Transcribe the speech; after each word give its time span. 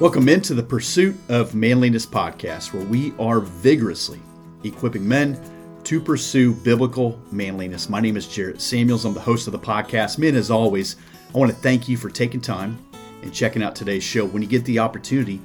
Welcome 0.00 0.28
into 0.28 0.54
the 0.54 0.62
Pursuit 0.62 1.14
of 1.28 1.54
Manliness 1.54 2.04
podcast, 2.04 2.74
where 2.74 2.84
we 2.84 3.14
are 3.16 3.38
vigorously 3.38 4.18
equipping 4.64 5.06
men 5.06 5.40
to 5.84 6.00
pursue 6.00 6.52
biblical 6.52 7.16
manliness. 7.30 7.88
My 7.88 8.00
name 8.00 8.16
is 8.16 8.26
Jarrett 8.26 8.60
Samuels. 8.60 9.04
I'm 9.04 9.14
the 9.14 9.20
host 9.20 9.46
of 9.46 9.52
the 9.52 9.58
podcast. 9.60 10.18
Men, 10.18 10.34
as 10.34 10.50
always, 10.50 10.96
I 11.32 11.38
want 11.38 11.52
to 11.52 11.56
thank 11.56 11.88
you 11.88 11.96
for 11.96 12.10
taking 12.10 12.40
time 12.40 12.76
and 13.22 13.32
checking 13.32 13.62
out 13.62 13.76
today's 13.76 14.02
show. 14.02 14.24
When 14.24 14.42
you 14.42 14.48
get 14.48 14.64
the 14.64 14.80
opportunity, 14.80 15.40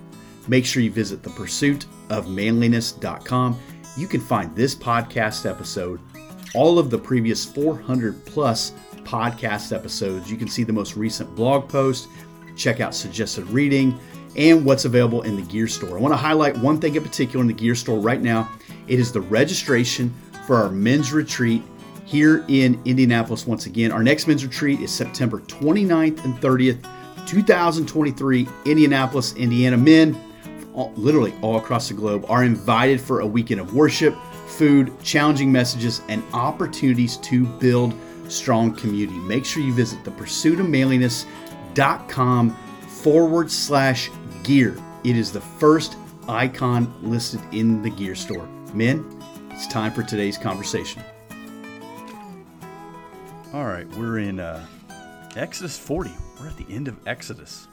make 0.47 0.65
sure 0.65 0.81
you 0.81 0.89
visit 0.89 1.21
thepursuitofmanliness.com. 1.21 3.59
You 3.97 4.07
can 4.07 4.19
find 4.19 4.55
this 4.55 4.73
podcast 4.73 5.47
episode, 5.47 5.99
all 6.55 6.79
of 6.79 6.89
the 6.89 6.97
previous 6.97 7.45
400 7.45 8.25
plus 8.25 8.71
podcast 9.03 9.75
episodes. 9.75 10.31
You 10.31 10.37
can 10.37 10.47
see 10.47 10.63
the 10.63 10.73
most 10.73 10.95
recent 10.95 11.35
blog 11.35 11.69
post, 11.69 12.07
check 12.55 12.79
out 12.79 12.95
suggested 12.95 13.47
reading, 13.49 13.95
and 14.39 14.65
what's 14.65 14.85
available 14.85 15.21
in 15.23 15.35
the 15.35 15.41
gear 15.43 15.67
store. 15.67 15.97
I 15.97 16.01
want 16.01 16.13
to 16.13 16.17
highlight 16.17 16.57
one 16.57 16.79
thing 16.79 16.95
in 16.95 17.03
particular 17.03 17.41
in 17.41 17.47
the 17.47 17.53
gear 17.53 17.75
store 17.75 17.99
right 17.99 18.21
now. 18.21 18.49
It 18.87 18.99
is 18.99 19.11
the 19.11 19.21
registration 19.21 20.13
for 20.47 20.55
our 20.55 20.69
men's 20.69 21.11
retreat 21.11 21.61
here 22.05 22.45
in 22.47 22.81
Indianapolis 22.85 23.45
once 23.45 23.65
again. 23.65 23.91
Our 23.91 24.01
next 24.01 24.27
men's 24.27 24.45
retreat 24.45 24.79
is 24.79 24.91
September 24.91 25.41
29th 25.41 26.23
and 26.23 26.39
30th, 26.39 26.87
2023, 27.27 28.47
Indianapolis, 28.65 29.35
Indiana. 29.35 29.75
Men, 29.77 30.17
all, 30.73 30.93
literally 30.95 31.33
all 31.41 31.57
across 31.57 31.89
the 31.89 31.93
globe, 31.93 32.25
are 32.29 32.45
invited 32.45 33.01
for 33.01 33.19
a 33.19 33.27
weekend 33.27 33.59
of 33.59 33.75
worship, 33.75 34.15
food, 34.47 34.93
challenging 35.03 35.51
messages, 35.51 36.01
and 36.07 36.23
opportunities 36.33 37.17
to 37.17 37.45
build 37.45 37.93
strong 38.29 38.73
community. 38.73 39.19
Make 39.19 39.43
sure 39.43 39.61
you 39.61 39.73
visit 39.73 40.01
thepursuitofmanliness.com 40.03 42.57
forward 42.87 43.51
slash 43.51 44.09
gear. 44.49 44.75
It 45.03 45.15
is 45.15 45.31
the 45.31 45.41
first 45.41 45.95
icon 46.27 46.91
listed 47.03 47.39
in 47.51 47.83
the 47.83 47.89
gear 47.91 48.15
store. 48.15 48.47
Men, 48.73 49.05
it's 49.51 49.67
time 49.67 49.91
for 49.91 50.01
today's 50.01 50.39
conversation. 50.39 51.03
All 53.53 53.65
right, 53.65 53.87
we're 53.89 54.17
in 54.17 54.39
uh, 54.39 54.65
Exodus 55.35 55.77
40. 55.77 56.09
We're 56.39 56.47
at 56.47 56.57
the 56.57 56.65
end 56.67 56.87
of 56.87 56.97
Exodus. 57.07 57.67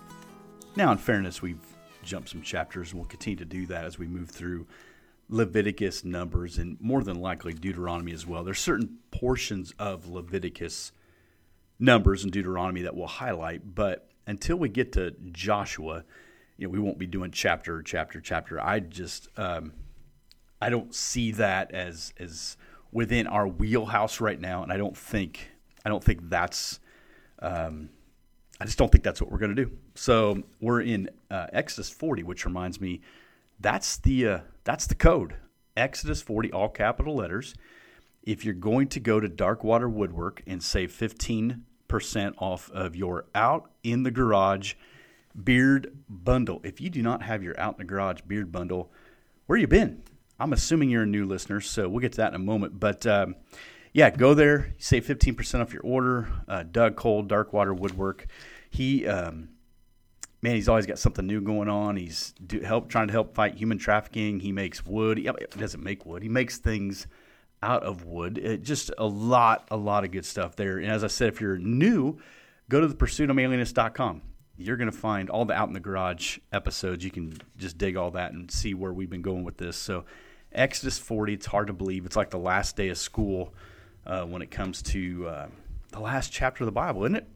Now, 0.77 0.93
in 0.93 0.99
fairness, 0.99 1.41
we've 1.41 1.65
jumped 2.03 2.29
some 2.29 2.43
chapters 2.43 2.91
and 2.91 3.01
we'll 3.01 3.09
continue 3.09 3.39
to 3.39 3.47
do 3.47 3.65
that 3.69 3.87
as 3.87 3.99
we 3.99 4.07
move 4.07 4.29
through 4.29 4.67
Leviticus, 5.31 6.05
Numbers, 6.05 6.59
and 6.59 6.79
more 6.79 7.03
than 7.03 7.23
likely 7.23 7.55
Deuteronomy 7.55 8.13
as 8.13 8.27
well. 8.27 8.45
There's 8.45 8.59
certain 8.59 8.99
portions 9.11 9.73
of 9.79 10.09
Leviticus, 10.11 10.93
Numbers, 11.79 12.23
and 12.23 12.31
Deuteronomy 12.31 12.83
that 12.83 12.95
we'll 12.95 13.07
highlight, 13.07 13.75
but 13.75 14.11
until 14.27 14.59
we 14.59 14.69
get 14.69 14.93
to 14.93 15.13
Joshua, 15.33 16.05
you 16.57 16.67
know, 16.67 16.71
we 16.71 16.79
won't 16.79 16.99
be 16.99 17.07
doing 17.07 17.31
chapter, 17.31 17.83
chapter, 17.83 18.21
chapter. 18.21 18.61
I 18.61 18.81
just, 18.81 19.29
um, 19.37 19.73
I 20.61 20.71
don't 20.71 20.95
see 20.95 21.33
that 21.33 21.73
as 21.73 22.15
as 22.19 22.57
within 22.93 23.27
our 23.27 23.47
wheelhouse 23.47 24.21
right 24.21 24.41
now, 24.41 24.63
and 24.63 24.73
I 24.73 24.77
don't 24.77 24.97
think, 24.97 25.51
I 25.85 25.89
don't 25.89 26.03
think 26.03 26.31
that's, 26.31 26.81
um, 27.41 27.91
I 28.61 28.65
just 28.65 28.79
don't 28.79 28.91
think 28.91 29.05
that's 29.05 29.21
what 29.21 29.31
we're 29.31 29.39
going 29.39 29.55
to 29.55 29.65
do. 29.65 29.71
So 29.95 30.43
we're 30.61 30.81
in 30.81 31.11
uh, 31.31 31.49
Exodus 31.53 31.91
40, 31.91 32.23
which 32.23 32.47
reminds 32.47 32.81
me, 32.81 33.03
that's 33.61 33.99
the 33.99 34.29
uh, 34.29 34.39
that's 34.65 34.87
the 34.87 34.95
code. 34.95 35.35
Exodus 35.77 36.23
40, 36.23 36.53
all 36.53 36.69
capital 36.69 37.17
letters. 37.17 37.55
If 38.23 38.45
you're 38.45 38.55
going 38.55 38.89
to 38.89 39.01
go 39.01 39.21
to 39.21 39.29
Darkwater 39.29 39.91
Woodwork 39.91 40.43
and 40.47 40.63
save 40.63 40.91
15% 40.91 41.61
off 42.39 42.71
of 42.71 42.97
your 42.97 43.27
out 43.35 43.71
in 43.85 44.03
the 44.03 44.11
garage 44.11 44.75
beard 45.45 45.97
bundle. 46.09 46.61
If 46.65 46.81
you 46.81 46.91
do 46.91 47.03
not 47.03 47.23
have 47.23 47.43
your 47.43 47.59
out 47.59 47.75
in 47.75 47.79
the 47.79 47.85
garage 47.85 48.23
beard 48.23 48.51
bundle, 48.51 48.93
where 49.47 49.59
you 49.59 49.67
been? 49.67 50.03
I'm 50.39 50.53
assuming 50.53 50.91
you're 50.91 51.05
a 51.05 51.07
new 51.07 51.27
listener, 51.27 51.61
so 51.61 51.89
we'll 51.89 52.01
get 52.01 52.13
to 52.13 52.19
that 52.19 52.29
in 52.29 52.35
a 52.35 52.45
moment. 52.45 52.79
But 52.79 53.07
um, 53.07 53.37
yeah, 53.93 54.11
go 54.11 54.35
there, 54.35 54.75
save 54.79 55.07
15% 55.07 55.61
off 55.61 55.73
your 55.73 55.83
order. 55.83 56.29
Uh, 56.47 56.63
Doug 56.63 56.97
Cole, 56.97 57.25
Darkwater 57.25 57.77
Woodwork. 57.77 58.27
He, 58.71 59.07
um, 59.07 59.51
man, 60.43 60.55
he's 60.55 60.69
always 60.69 60.85
got 60.85 60.99
something 60.99 61.27
new 61.27 61.41
going 61.41 61.69
on. 61.69 61.97
He's 61.97 62.35
do, 62.45 62.61
help 62.61 62.91
trying 62.91 63.07
to 63.07 63.13
help 63.13 63.35
fight 63.35 63.55
human 63.55 63.79
trafficking. 63.79 64.41
He 64.41 64.53
makes 64.53 64.85
wood. 64.85 65.17
He, 65.17 65.31
doesn't 65.59 65.83
make 65.83 66.05
wood. 66.05 66.23
He 66.23 66.29
makes 66.29 66.59
things 66.59 67.07
out 67.63 67.83
of 67.83 68.05
wood. 68.05 68.37
It, 68.37 68.63
just 68.63 68.91
a 68.99 69.07
lot, 69.07 69.67
a 69.71 69.77
lot 69.77 70.05
of 70.05 70.11
good 70.11 70.27
stuff 70.27 70.57
there. 70.57 70.77
And 70.77 70.91
as 70.91 71.03
I 71.03 71.07
said, 71.07 71.29
if 71.29 71.41
you're 71.41 71.59
new, 71.59 72.19
go 72.69 72.81
to 72.81 72.87
the 72.87 72.95
pursuitofmanliness.com 72.95 74.21
you're 74.59 74.77
going 74.77 74.91
to 74.91 74.97
find 74.97 75.29
all 75.29 75.45
the 75.45 75.55
out 75.55 75.69
in 75.69 75.75
the 75.75 75.81
garage 75.81 76.39
episodes. 76.53 77.05
You 77.05 77.11
can 77.11 77.37
just 77.57 77.77
dig 77.79 77.97
all 77.97 78.11
that 78.13 78.33
and 78.33 78.51
see 78.51 78.75
where 78.75 78.93
we've 78.93 79.11
been 79.11 79.23
going 79.23 79.45
with 79.45 79.59
this. 79.59 79.77
So, 79.77 80.05
Exodus 80.53 80.99
40, 80.99 81.35
it's 81.35 81.47
hard 81.47 81.67
to 81.67 81.73
believe. 81.73 82.07
It's 82.07 82.17
like 82.17 82.31
the 82.31 82.39
last 82.39 82.77
day 82.77 82.89
of 82.89 82.97
school 82.97 83.53
uh, 84.07 84.25
when 84.25 84.41
it 84.41 84.51
comes 84.51 84.81
to 84.83 85.29
uh, 85.29 85.47
the 85.93 86.01
last 86.01 86.33
chapter 86.33 86.65
of 86.65 86.67
the 86.67 86.73
Bible, 86.73 87.05
isn't 87.05 87.17
it? 87.17 87.29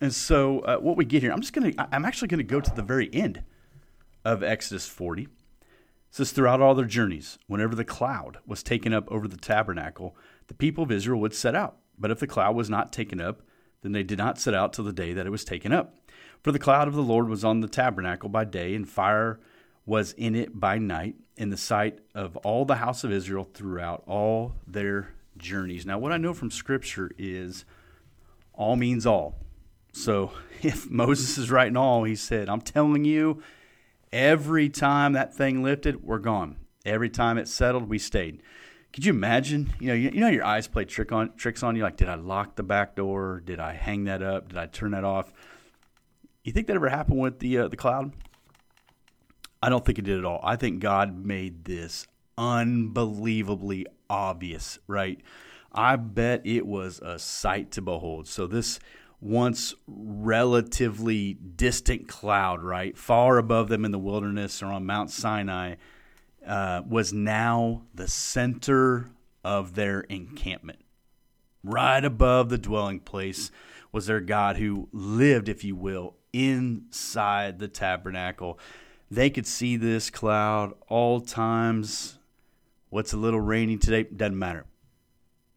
And 0.00 0.12
so, 0.12 0.60
uh, 0.60 0.78
what 0.78 0.96
we 0.96 1.04
get 1.04 1.22
here, 1.22 1.32
I'm 1.32 1.40
just 1.40 1.52
going 1.52 1.72
to, 1.72 1.88
I'm 1.94 2.04
actually 2.04 2.28
going 2.28 2.38
to 2.38 2.44
go 2.44 2.60
to 2.60 2.74
the 2.74 2.82
very 2.82 3.12
end 3.12 3.44
of 4.24 4.42
Exodus 4.42 4.86
40. 4.86 5.22
It 5.22 5.28
says, 6.10 6.32
throughout 6.32 6.60
all 6.60 6.74
their 6.74 6.86
journeys, 6.86 7.38
whenever 7.46 7.76
the 7.76 7.84
cloud 7.84 8.38
was 8.46 8.62
taken 8.62 8.92
up 8.92 9.10
over 9.12 9.28
the 9.28 9.36
tabernacle, 9.36 10.16
the 10.48 10.54
people 10.54 10.82
of 10.82 10.90
Israel 10.90 11.20
would 11.20 11.34
set 11.34 11.54
out. 11.54 11.76
But 11.96 12.10
if 12.10 12.18
the 12.18 12.26
cloud 12.26 12.56
was 12.56 12.68
not 12.68 12.92
taken 12.92 13.20
up, 13.20 13.42
then 13.82 13.92
they 13.92 14.02
did 14.02 14.18
not 14.18 14.38
set 14.38 14.54
out 14.54 14.72
till 14.72 14.84
the 14.84 14.92
day 14.92 15.12
that 15.12 15.26
it 15.26 15.30
was 15.30 15.44
taken 15.44 15.72
up. 15.72 15.94
For 16.42 16.52
the 16.52 16.58
cloud 16.58 16.88
of 16.88 16.94
the 16.94 17.02
Lord 17.02 17.28
was 17.28 17.44
on 17.44 17.60
the 17.60 17.68
tabernacle 17.68 18.28
by 18.28 18.44
day, 18.44 18.74
and 18.74 18.88
fire 18.88 19.40
was 19.84 20.12
in 20.12 20.34
it 20.34 20.58
by 20.58 20.78
night, 20.78 21.16
in 21.36 21.50
the 21.50 21.56
sight 21.56 21.98
of 22.14 22.36
all 22.38 22.64
the 22.64 22.76
house 22.76 23.04
of 23.04 23.12
Israel 23.12 23.48
throughout 23.52 24.02
all 24.06 24.54
their 24.66 25.14
journeys. 25.36 25.84
Now, 25.84 25.98
what 25.98 26.12
I 26.12 26.16
know 26.16 26.32
from 26.32 26.50
Scripture 26.50 27.10
is 27.18 27.64
all 28.54 28.76
means 28.76 29.06
all. 29.06 29.38
So 29.92 30.32
if 30.62 30.88
Moses 30.90 31.36
is 31.38 31.50
right 31.50 31.64
writing 31.64 31.76
all, 31.76 32.04
he 32.04 32.16
said, 32.16 32.48
I'm 32.48 32.60
telling 32.60 33.04
you, 33.04 33.42
every 34.12 34.68
time 34.68 35.12
that 35.12 35.34
thing 35.34 35.62
lifted, 35.62 36.04
we're 36.04 36.18
gone. 36.18 36.56
Every 36.84 37.10
time 37.10 37.36
it 37.36 37.48
settled, 37.48 37.88
we 37.88 37.98
stayed. 37.98 38.42
Could 38.92 39.04
you 39.04 39.12
imagine? 39.12 39.72
You 39.78 39.88
know, 39.88 39.94
you, 39.94 40.10
you 40.12 40.20
know 40.20 40.28
your 40.28 40.44
eyes 40.44 40.66
play 40.66 40.84
trick 40.84 41.12
on 41.12 41.34
tricks 41.36 41.62
on 41.62 41.76
you. 41.76 41.82
Like, 41.82 41.96
did 41.96 42.08
I 42.08 42.16
lock 42.16 42.56
the 42.56 42.62
back 42.62 42.96
door? 42.96 43.42
Did 43.44 43.60
I 43.60 43.74
hang 43.74 44.04
that 44.04 44.22
up? 44.22 44.48
Did 44.48 44.58
I 44.58 44.66
turn 44.66 44.92
that 44.92 45.04
off? 45.04 45.32
You 46.50 46.52
think 46.52 46.66
that 46.66 46.74
ever 46.74 46.88
happened 46.88 47.20
with 47.20 47.38
the 47.38 47.58
uh, 47.58 47.68
the 47.68 47.76
cloud? 47.76 48.12
I 49.62 49.68
don't 49.68 49.86
think 49.86 50.00
it 50.00 50.04
did 50.04 50.18
at 50.18 50.24
all. 50.24 50.40
I 50.42 50.56
think 50.56 50.80
God 50.80 51.24
made 51.24 51.64
this 51.64 52.08
unbelievably 52.36 53.86
obvious, 54.08 54.80
right? 54.88 55.20
I 55.72 55.94
bet 55.94 56.44
it 56.44 56.66
was 56.66 56.98
a 56.98 57.20
sight 57.20 57.70
to 57.70 57.82
behold. 57.82 58.26
So 58.26 58.48
this 58.48 58.80
once 59.20 59.76
relatively 59.86 61.34
distant 61.34 62.08
cloud, 62.08 62.64
right, 62.64 62.98
far 62.98 63.38
above 63.38 63.68
them 63.68 63.84
in 63.84 63.92
the 63.92 63.98
wilderness 64.00 64.60
or 64.60 64.72
on 64.72 64.84
Mount 64.84 65.12
Sinai, 65.12 65.76
uh, 66.44 66.82
was 66.84 67.12
now 67.12 67.82
the 67.94 68.08
center 68.08 69.08
of 69.44 69.76
their 69.76 70.00
encampment. 70.00 70.80
Right 71.62 72.04
above 72.04 72.48
the 72.48 72.58
dwelling 72.58 72.98
place 72.98 73.52
was 73.92 74.06
their 74.06 74.20
God 74.20 74.56
who 74.56 74.88
lived, 74.92 75.48
if 75.48 75.62
you 75.62 75.76
will, 75.76 76.16
inside 76.32 77.58
the 77.58 77.68
tabernacle. 77.68 78.58
They 79.10 79.30
could 79.30 79.46
see 79.46 79.76
this 79.76 80.10
cloud 80.10 80.74
all 80.88 81.20
times. 81.20 82.18
What's 82.90 83.12
a 83.12 83.16
little 83.16 83.40
rainy 83.40 83.76
today? 83.76 84.04
Doesn't 84.04 84.38
matter. 84.38 84.66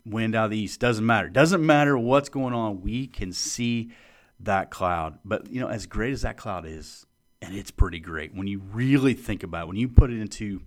Wind 0.05 0.35
out 0.35 0.45
of 0.45 0.51
the 0.51 0.59
east 0.59 0.79
doesn't 0.79 1.05
matter. 1.05 1.29
Doesn't 1.29 1.65
matter 1.65 1.97
what's 1.97 2.29
going 2.29 2.53
on. 2.53 2.81
We 2.81 3.07
can 3.07 3.31
see 3.31 3.91
that 4.39 4.69
cloud. 4.69 5.19
But 5.23 5.49
you 5.49 5.61
know, 5.61 5.67
as 5.67 5.85
great 5.85 6.13
as 6.13 6.23
that 6.23 6.37
cloud 6.37 6.65
is, 6.65 7.05
and 7.41 7.55
it's 7.55 7.71
pretty 7.71 7.99
great 7.99 8.33
when 8.33 8.47
you 8.47 8.59
really 8.71 9.13
think 9.13 9.43
about 9.43 9.63
it. 9.63 9.67
When 9.67 9.77
you 9.77 9.89
put 9.89 10.11
it 10.11 10.19
into, 10.19 10.61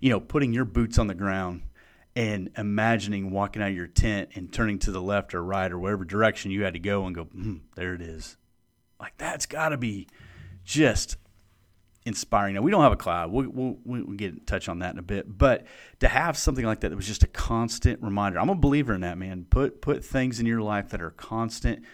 you 0.00 0.10
know, 0.10 0.20
putting 0.20 0.52
your 0.52 0.64
boots 0.64 0.98
on 0.98 1.08
the 1.08 1.14
ground 1.14 1.62
and 2.14 2.50
imagining 2.56 3.30
walking 3.30 3.62
out 3.62 3.70
of 3.70 3.76
your 3.76 3.86
tent 3.86 4.30
and 4.34 4.52
turning 4.52 4.78
to 4.80 4.90
the 4.90 5.02
left 5.02 5.34
or 5.34 5.42
right 5.42 5.70
or 5.70 5.78
whatever 5.78 6.04
direction 6.04 6.50
you 6.50 6.62
had 6.62 6.74
to 6.74 6.78
go 6.78 7.06
and 7.06 7.14
go, 7.14 7.24
hmm, 7.24 7.56
there 7.74 7.94
it 7.94 8.02
is. 8.02 8.36
Like 9.02 9.18
that's 9.18 9.46
got 9.46 9.70
to 9.70 9.76
be 9.76 10.06
just 10.64 11.16
inspiring. 12.06 12.54
Now 12.54 12.62
we 12.62 12.70
don't 12.70 12.82
have 12.82 12.92
a 12.92 12.96
cloud. 12.96 13.32
We'll, 13.32 13.48
we'll, 13.48 13.76
we'll 13.84 14.16
get 14.16 14.46
touch 14.46 14.68
on 14.68 14.78
that 14.78 14.92
in 14.92 14.98
a 14.98 15.02
bit. 15.02 15.26
But 15.38 15.66
to 16.00 16.08
have 16.08 16.38
something 16.38 16.64
like 16.64 16.80
that 16.80 16.90
that 16.90 16.96
was 16.96 17.06
just 17.06 17.24
a 17.24 17.28
constant 17.28 18.00
reminder, 18.00 18.38
I'm 18.38 18.48
a 18.48 18.54
believer 18.54 18.94
in 18.94 19.00
that, 19.00 19.18
man. 19.18 19.44
Put 19.50 19.82
put 19.82 20.04
things 20.04 20.40
in 20.40 20.46
your 20.46 20.62
life 20.62 20.90
that 20.90 21.02
are 21.02 21.10
constant 21.10 21.84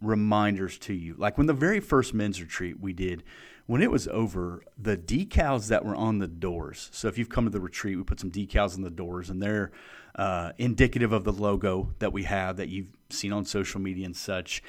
reminders 0.00 0.78
to 0.78 0.94
you. 0.94 1.14
Like 1.18 1.38
when 1.38 1.46
the 1.46 1.52
very 1.52 1.80
first 1.80 2.14
men's 2.14 2.40
retreat 2.40 2.80
we 2.80 2.92
did, 2.92 3.22
when 3.66 3.82
it 3.82 3.90
was 3.90 4.08
over, 4.08 4.62
the 4.78 4.96
decals 4.96 5.68
that 5.68 5.84
were 5.84 5.96
on 5.96 6.18
the 6.18 6.26
doors. 6.26 6.90
So 6.92 7.08
if 7.08 7.16
you've 7.16 7.30
come 7.30 7.44
to 7.44 7.50
the 7.50 7.60
retreat, 7.60 7.96
we 7.96 8.02
put 8.04 8.20
some 8.20 8.30
decals 8.30 8.74
on 8.74 8.82
the 8.82 8.90
doors, 8.90 9.30
and 9.30 9.42
they're 9.42 9.70
uh, 10.16 10.52
indicative 10.58 11.12
of 11.12 11.24
the 11.24 11.32
logo 11.32 11.94
that 11.98 12.12
we 12.12 12.24
have 12.24 12.56
that 12.56 12.68
you've 12.68 12.88
seen 13.10 13.32
on 13.32 13.44
social 13.44 13.80
media 13.80 14.06
and 14.06 14.16
such. 14.16 14.62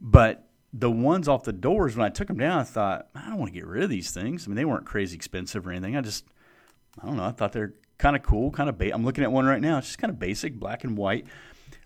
But 0.00 0.49
the 0.72 0.90
ones 0.90 1.28
off 1.28 1.44
the 1.44 1.52
doors, 1.52 1.96
when 1.96 2.06
I 2.06 2.10
took 2.10 2.28
them 2.28 2.38
down, 2.38 2.58
I 2.58 2.62
thought, 2.62 3.08
I 3.14 3.28
don't 3.28 3.38
want 3.38 3.52
to 3.52 3.58
get 3.58 3.66
rid 3.66 3.82
of 3.82 3.90
these 3.90 4.10
things. 4.10 4.46
I 4.46 4.48
mean, 4.48 4.56
they 4.56 4.64
weren't 4.64 4.86
crazy 4.86 5.16
expensive 5.16 5.66
or 5.66 5.72
anything. 5.72 5.96
I 5.96 6.00
just, 6.00 6.24
I 7.02 7.06
don't 7.06 7.16
know. 7.16 7.24
I 7.24 7.32
thought 7.32 7.52
they're 7.52 7.74
kind 7.98 8.16
of 8.16 8.22
cool, 8.22 8.50
kind 8.50 8.68
of. 8.68 8.78
Ba- 8.78 8.94
I'm 8.94 9.04
looking 9.04 9.24
at 9.24 9.32
one 9.32 9.46
right 9.46 9.60
now. 9.60 9.78
It's 9.78 9.88
just 9.88 9.98
kind 9.98 10.10
of 10.10 10.18
basic, 10.18 10.54
black 10.54 10.84
and 10.84 10.96
white. 10.96 11.26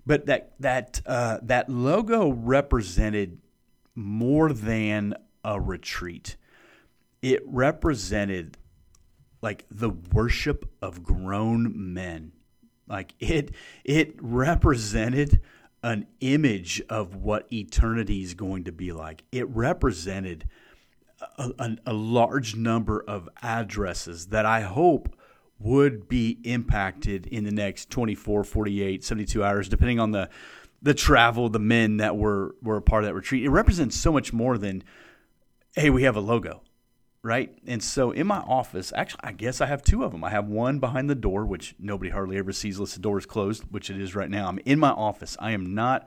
But 0.06 0.26
that 0.26 0.52
that 0.60 1.00
uh, 1.06 1.38
that 1.42 1.70
logo 1.70 2.30
represented 2.30 3.38
more 3.94 4.52
than 4.52 5.14
a 5.42 5.60
retreat. 5.60 6.36
It 7.22 7.42
represented 7.46 8.58
like 9.40 9.64
the 9.70 9.90
worship 9.90 10.70
of 10.82 11.02
grown 11.02 11.94
men. 11.94 12.32
Like 12.86 13.14
it 13.18 13.52
it 13.82 14.16
represented 14.20 15.40
an 15.84 16.06
image 16.20 16.82
of 16.88 17.14
what 17.14 17.46
eternity 17.52 18.22
is 18.22 18.32
going 18.32 18.64
to 18.64 18.72
be 18.72 18.90
like. 18.90 19.22
It 19.30 19.46
represented 19.50 20.48
a, 21.36 21.50
a, 21.58 21.76
a, 21.86 21.92
large 21.92 22.56
number 22.56 23.04
of 23.06 23.28
addresses 23.42 24.28
that 24.28 24.46
I 24.46 24.62
hope 24.62 25.14
would 25.58 26.08
be 26.08 26.38
impacted 26.42 27.26
in 27.26 27.44
the 27.44 27.50
next 27.50 27.90
24, 27.90 28.44
48, 28.44 29.04
72 29.04 29.44
hours, 29.44 29.68
depending 29.68 30.00
on 30.00 30.10
the 30.10 30.30
the 30.80 30.94
travel, 30.94 31.48
the 31.48 31.58
men 31.58 31.98
that 31.98 32.16
were 32.16 32.54
were 32.62 32.78
a 32.78 32.82
part 32.82 33.04
of 33.04 33.08
that 33.08 33.14
retreat. 33.14 33.44
It 33.44 33.50
represents 33.50 33.94
so 33.94 34.10
much 34.10 34.32
more 34.32 34.56
than, 34.56 34.82
hey, 35.76 35.90
we 35.90 36.04
have 36.04 36.16
a 36.16 36.20
logo 36.20 36.62
right? 37.24 37.56
And 37.66 37.82
so 37.82 38.10
in 38.10 38.26
my 38.26 38.40
office, 38.40 38.92
actually, 38.94 39.22
I 39.24 39.32
guess 39.32 39.62
I 39.62 39.66
have 39.66 39.82
two 39.82 40.04
of 40.04 40.12
them. 40.12 40.22
I 40.22 40.28
have 40.28 40.46
one 40.46 40.78
behind 40.78 41.08
the 41.08 41.14
door, 41.14 41.46
which 41.46 41.74
nobody 41.78 42.10
hardly 42.10 42.36
ever 42.36 42.52
sees 42.52 42.76
unless 42.76 42.92
the 42.92 43.00
door 43.00 43.18
is 43.18 43.24
closed, 43.24 43.64
which 43.70 43.88
it 43.88 43.98
is 43.98 44.14
right 44.14 44.28
now. 44.28 44.46
I'm 44.46 44.60
in 44.66 44.78
my 44.78 44.90
office. 44.90 45.34
I 45.40 45.52
am 45.52 45.74
not 45.74 46.06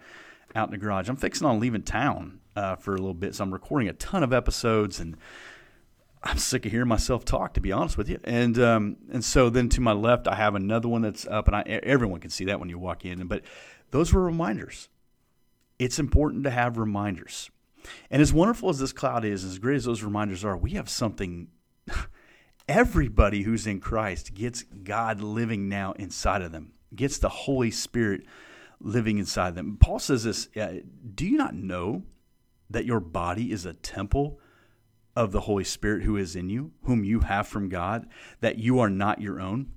out 0.56 0.68
in 0.68 0.72
the 0.72 0.78
garage. 0.78 1.10
I'm 1.10 1.16
fixing 1.16 1.48
on 1.48 1.60
leaving 1.60 1.82
town 1.82 2.40
uh, 2.56 2.76
for 2.76 2.94
a 2.94 2.98
little 2.98 3.16
bit, 3.16 3.34
so 3.34 3.44
I'm 3.44 3.52
recording 3.52 3.90
a 3.90 3.94
ton 3.94 4.22
of 4.22 4.32
episodes, 4.32 5.00
and 5.00 5.18
I'm 6.22 6.38
sick 6.38 6.68
of 6.68 6.72
hearing 6.72 6.88
myself 6.88 7.26
talk, 7.26 7.56
to 7.56 7.62
be 7.62 7.72
honest 7.72 7.98
with 7.98 8.10
you. 8.10 8.20
And 8.24 8.60
um, 8.60 8.98
and 9.12 9.26
so 9.26 9.50
then 9.50 9.70
to 9.70 9.82
my 9.82 9.94
left, 9.94 10.28
I 10.28 10.36
have 10.36 10.54
another 10.54 10.88
one 10.88 11.02
that's 11.02 11.26
up, 11.26 11.48
and 11.48 11.56
I, 11.56 11.62
everyone 11.64 12.20
can 12.20 12.30
see 12.30 12.46
that 12.46 12.60
when 12.60 12.70
you 12.70 12.78
walk 12.78 13.06
in. 13.06 13.26
But 13.26 13.42
those 13.90 14.14
were 14.14 14.22
reminders. 14.22 14.88
It's 15.80 15.98
important 15.98 16.44
to 16.44 16.52
have 16.52 16.78
reminders. 16.78 17.50
And 18.10 18.22
as 18.22 18.34
wonderful 18.34 18.70
as 18.70 18.80
this 18.80 18.94
cloud 18.94 19.26
is, 19.26 19.44
as 19.44 19.60
great 19.60 19.78
as 19.78 19.86
those 19.86 20.04
reminders 20.04 20.44
are, 20.44 20.58
we 20.58 20.72
have 20.72 20.90
something. 20.90 21.48
Everybody 22.68 23.44
who's 23.44 23.66
in 23.66 23.80
Christ 23.80 24.34
gets 24.34 24.64
God 24.64 25.22
living 25.22 25.70
now 25.70 25.94
inside 25.94 26.42
of 26.42 26.52
them, 26.52 26.74
gets 26.94 27.18
the 27.18 27.30
Holy 27.30 27.72
Spirit 27.72 28.26
living 28.82 29.18
inside 29.18 29.56
them. 29.56 29.78
Paul 29.80 30.00
says 30.00 30.24
this 30.24 30.50
uh, 30.58 30.82
Do 31.16 31.26
you 31.26 31.38
not 31.38 31.56
know 31.56 32.04
that 32.70 32.86
your 32.86 33.00
body 33.00 33.52
is 33.52 33.66
a 33.66 33.74
temple 33.74 34.40
of 35.16 35.32
the 35.32 35.42
Holy 35.42 35.64
Spirit 35.64 36.04
who 36.04 36.18
is 36.18 36.36
in 36.36 36.50
you, 36.50 36.72
whom 36.84 37.04
you 37.04 37.22
have 37.22 37.48
from 37.48 37.70
God, 37.70 38.08
that 38.42 38.58
you 38.60 38.80
are 38.80 38.90
not 38.90 39.22
your 39.22 39.40
own? 39.40 39.72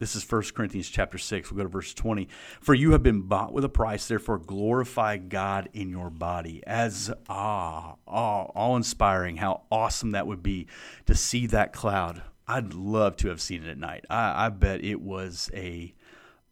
This 0.00 0.16
is 0.16 0.28
1 0.28 0.42
Corinthians 0.54 0.88
chapter 0.88 1.18
6. 1.18 1.50
We'll 1.52 1.58
go 1.58 1.64
to 1.64 1.68
verse 1.68 1.92
20. 1.92 2.26
For 2.62 2.72
you 2.72 2.92
have 2.92 3.02
been 3.02 3.20
bought 3.20 3.52
with 3.52 3.66
a 3.66 3.68
price, 3.68 4.08
therefore 4.08 4.38
glorify 4.38 5.18
God 5.18 5.68
in 5.74 5.90
your 5.90 6.08
body. 6.08 6.62
As 6.66 7.12
ah, 7.28 7.96
ah 8.08 8.44
awe 8.54 8.76
inspiring. 8.76 9.36
How 9.36 9.64
awesome 9.70 10.12
that 10.12 10.26
would 10.26 10.42
be 10.42 10.68
to 11.04 11.14
see 11.14 11.46
that 11.48 11.74
cloud. 11.74 12.22
I'd 12.48 12.72
love 12.72 13.16
to 13.18 13.28
have 13.28 13.42
seen 13.42 13.62
it 13.62 13.68
at 13.68 13.76
night. 13.76 14.06
I, 14.08 14.46
I 14.46 14.48
bet 14.48 14.82
it 14.82 15.02
was 15.02 15.50
a 15.52 15.94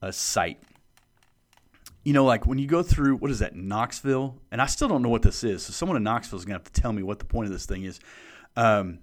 a 0.02 0.12
sight. 0.12 0.62
You 2.04 2.12
know, 2.12 2.26
like 2.26 2.46
when 2.46 2.58
you 2.58 2.66
go 2.66 2.82
through 2.82 3.16
what 3.16 3.30
is 3.30 3.38
that, 3.38 3.56
Knoxville? 3.56 4.36
And 4.52 4.60
I 4.60 4.66
still 4.66 4.88
don't 4.88 5.00
know 5.00 5.08
what 5.08 5.22
this 5.22 5.42
is. 5.42 5.62
So 5.62 5.72
someone 5.72 5.96
in 5.96 6.02
Knoxville 6.02 6.38
is 6.38 6.44
gonna 6.44 6.58
have 6.58 6.70
to 6.70 6.80
tell 6.80 6.92
me 6.92 7.02
what 7.02 7.18
the 7.18 7.24
point 7.24 7.46
of 7.46 7.52
this 7.52 7.64
thing 7.64 7.84
is. 7.84 7.98
Um, 8.56 8.98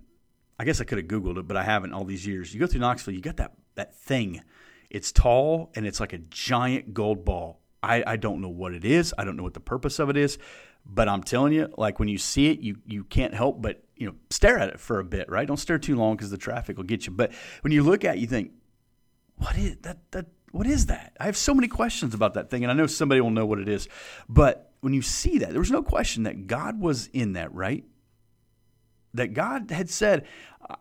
I 0.60 0.66
guess 0.66 0.80
I 0.80 0.84
could 0.84 1.00
have 1.00 1.08
Googled 1.08 1.40
it, 1.40 1.48
but 1.48 1.58
I 1.58 1.64
haven't 1.64 1.94
all 1.94 2.06
these 2.06 2.28
years. 2.28 2.54
You 2.54 2.60
go 2.60 2.68
through 2.68 2.82
Knoxville, 2.82 3.16
you 3.16 3.22
got 3.22 3.38
that 3.38 3.56
that 3.75 3.95
thing. 3.95 4.42
It's 4.89 5.12
tall 5.12 5.72
and 5.75 5.86
it's 5.86 6.00
like 6.00 6.13
a 6.13 6.18
giant 6.18 6.94
gold 6.94 7.25
ball. 7.25 7.62
I, 7.83 8.04
I 8.06 8.16
don't 8.16 8.42
know 8.42 8.50
what 8.50 8.74
it 8.74 8.83
is. 8.83 9.13
I 9.18 9.25
don't 9.25 9.38
know 9.38 9.44
what 9.44 9.54
the 9.54 9.60
purpose 9.60 10.00
of 10.00 10.10
it 10.10 10.18
is, 10.18 10.38
but 10.86 11.07
I'm 11.07 11.24
telling 11.24 11.54
you, 11.54 11.74
like 11.77 12.00
when 12.00 12.07
you 12.07 12.18
see 12.18 12.48
it, 12.48 12.60
you 12.60 12.77
you 12.86 13.04
can't 13.04 13.33
help 13.33 13.62
but 13.62 13.83
you 13.95 14.07
know 14.07 14.16
stare 14.30 14.57
at 14.57 14.69
it 14.69 14.80
for 14.80 15.00
a 15.00 15.04
bit, 15.04 15.30
right? 15.30 15.48
Don't 15.48 15.57
stare 15.57 15.77
too 15.77 15.95
long 15.95 16.16
because 16.16 16.31
the 16.31 16.38
traffic 16.38 16.77
will 16.77 16.83
get 16.83 17.06
you. 17.06 17.12
But 17.12 17.31
when 17.62 17.72
you 17.72 17.83
look 17.83 18.04
at, 18.04 18.16
it, 18.16 18.22
you 18.22 18.27
think, 18.27 18.51
what 19.38 19.56
is 19.57 19.77
that? 19.81 20.00
That 20.12 20.25
what 20.51 20.68
is 20.68 20.86
that? 20.86 21.16
I 21.19 21.25
have 21.25 21.38
so 21.38 21.54
many 21.54 21.68
questions 21.68 22.13
about 22.13 22.36
that 22.36 22.50
thing, 22.50 22.63
and 22.63 22.72
I 22.72 22.75
know 22.75 22.88
somebody 22.88 23.22
will 23.22 23.30
know 23.30 23.45
what 23.45 23.60
it 23.60 23.68
is. 23.68 23.88
But 24.30 24.72
when 24.81 24.94
you 24.94 25.01
see 25.01 25.39
that, 25.39 25.50
there 25.50 25.60
was 25.60 25.72
no 25.72 25.83
question 25.83 26.24
that 26.24 26.48
God 26.48 26.80
was 26.80 27.07
in 27.07 27.33
that, 27.33 27.54
right? 27.54 27.83
That 29.13 29.33
God 29.33 29.72
had 29.72 29.89
said, 29.89 30.25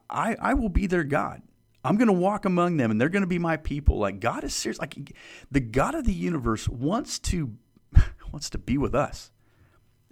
I, 0.08 0.36
I 0.40 0.54
will 0.54 0.68
be 0.68 0.86
their 0.86 1.04
God. 1.04 1.42
I'm 1.84 1.96
going 1.96 2.08
to 2.08 2.14
walk 2.14 2.46
among 2.46 2.78
them 2.78 2.90
and 2.90 3.00
they're 3.00 3.10
going 3.10 3.22
to 3.22 3.28
be 3.28 3.38
my 3.38 3.58
people. 3.58 3.98
Like 3.98 4.18
God 4.18 4.42
is 4.42 4.54
serious. 4.54 4.78
Like 4.78 5.14
the 5.50 5.60
God 5.60 5.94
of 5.94 6.04
the 6.04 6.14
universe 6.14 6.68
wants 6.68 7.18
to 7.20 7.52
wants 8.32 8.50
to 8.50 8.58
be 8.58 8.78
with 8.78 8.94
us. 8.94 9.30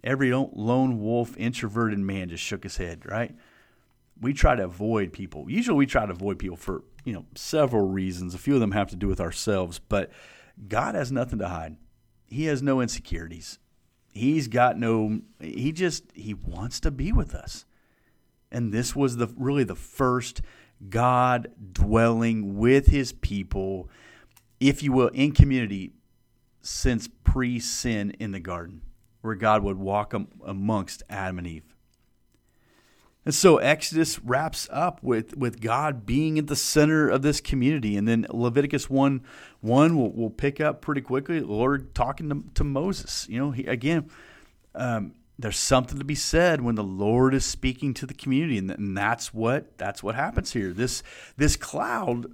Every 0.05 0.33
lone 0.33 1.01
wolf 1.01 1.37
introverted 1.37 1.99
man 1.99 2.29
just 2.29 2.43
shook 2.43 2.65
his 2.65 2.77
head, 2.77 3.07
right? 3.07 3.35
We 4.21 4.33
try 4.33 4.57
to 4.57 4.65
avoid 4.65 5.13
people. 5.13 5.49
Usually 5.49 5.77
we 5.77 5.87
try 5.87 6.07
to 6.07 6.13
avoid 6.13 6.39
people 6.39 6.57
for, 6.57 6.83
you 7.05 7.13
know, 7.13 7.25
several 7.35 7.89
reasons. 7.89 8.35
A 8.35 8.39
few 8.39 8.55
of 8.55 8.61
them 8.61 8.73
have 8.73 8.91
to 8.91 8.97
do 8.97 9.07
with 9.07 9.21
ourselves, 9.21 9.79
but 9.79 10.11
God 10.69 10.95
has 10.95 11.11
nothing 11.11 11.39
to 11.39 11.49
hide. 11.49 11.77
He 12.27 12.47
has 12.47 12.63
no 12.63 12.81
insecurities. 12.81 13.59
He's 14.13 14.49
got 14.49 14.77
no 14.77 15.21
he 15.41 15.73
just 15.73 16.05
he 16.15 16.35
wants 16.35 16.81
to 16.81 16.91
be 16.91 17.13
with 17.13 17.35
us. 17.35 17.65
And 18.51 18.73
this 18.73 18.95
was 18.95 19.17
the 19.17 19.29
really 19.37 19.65
the 19.65 19.75
first 19.77 20.43
God 20.89 21.53
dwelling 21.73 22.57
with 22.59 22.87
his 22.87 23.13
people, 23.13 23.89
if 24.61 24.83
you 24.83 24.93
will, 24.93 25.09
in 25.09 25.33
community 25.33 25.93
since 26.61 27.09
pre 27.25 27.59
sin 27.59 28.13
in 28.19 28.33
the 28.33 28.41
garden, 28.41 28.83
where 29.21 29.35
God 29.35 29.63
would 29.63 29.79
walk 29.79 30.15
amongst 30.45 31.03
Adam 31.09 31.39
and 31.39 31.47
Eve. 31.47 31.73
And 33.25 33.35
so 33.35 33.59
Exodus 33.59 34.19
wraps 34.19 34.69
up 34.73 35.01
with, 35.03 35.37
with 35.37 35.61
God 35.61 36.05
being 36.05 36.39
at 36.39 36.49
the 36.49 36.57
center 36.57 37.09
of 37.09 37.23
this 37.23 37.41
community. 37.41 37.97
And 37.97 38.09
then 38.09 38.27
Leviticus 38.29 38.91
1 38.91 39.23
1 39.61 39.97
will 39.97 40.13
will 40.13 40.31
pick 40.31 40.61
up 40.61 40.81
pretty 40.81 41.03
quickly. 41.03 41.39
The 41.39 41.47
Lord 41.47 41.95
talking 41.95 42.29
to, 42.31 42.45
to 42.55 42.65
Moses. 42.65 43.29
You 43.29 43.39
know, 43.39 43.51
he, 43.53 43.65
again, 43.67 44.11
um, 44.75 45.15
there's 45.43 45.59
something 45.59 45.99
to 45.99 46.05
be 46.05 46.15
said 46.15 46.61
when 46.61 46.77
the 46.77 46.85
Lord 46.85 47.35
is 47.35 47.45
speaking 47.45 47.95
to 47.95 48.07
the 48.07 48.15
community, 48.15 48.59
and 48.59 48.97
that's 48.97 49.35
what 49.35 49.77
that's 49.77 50.03
what 50.03 50.15
happens 50.15 50.53
here. 50.53 50.73
This 50.73 51.03
this 51.37 51.57
cloud 51.57 52.27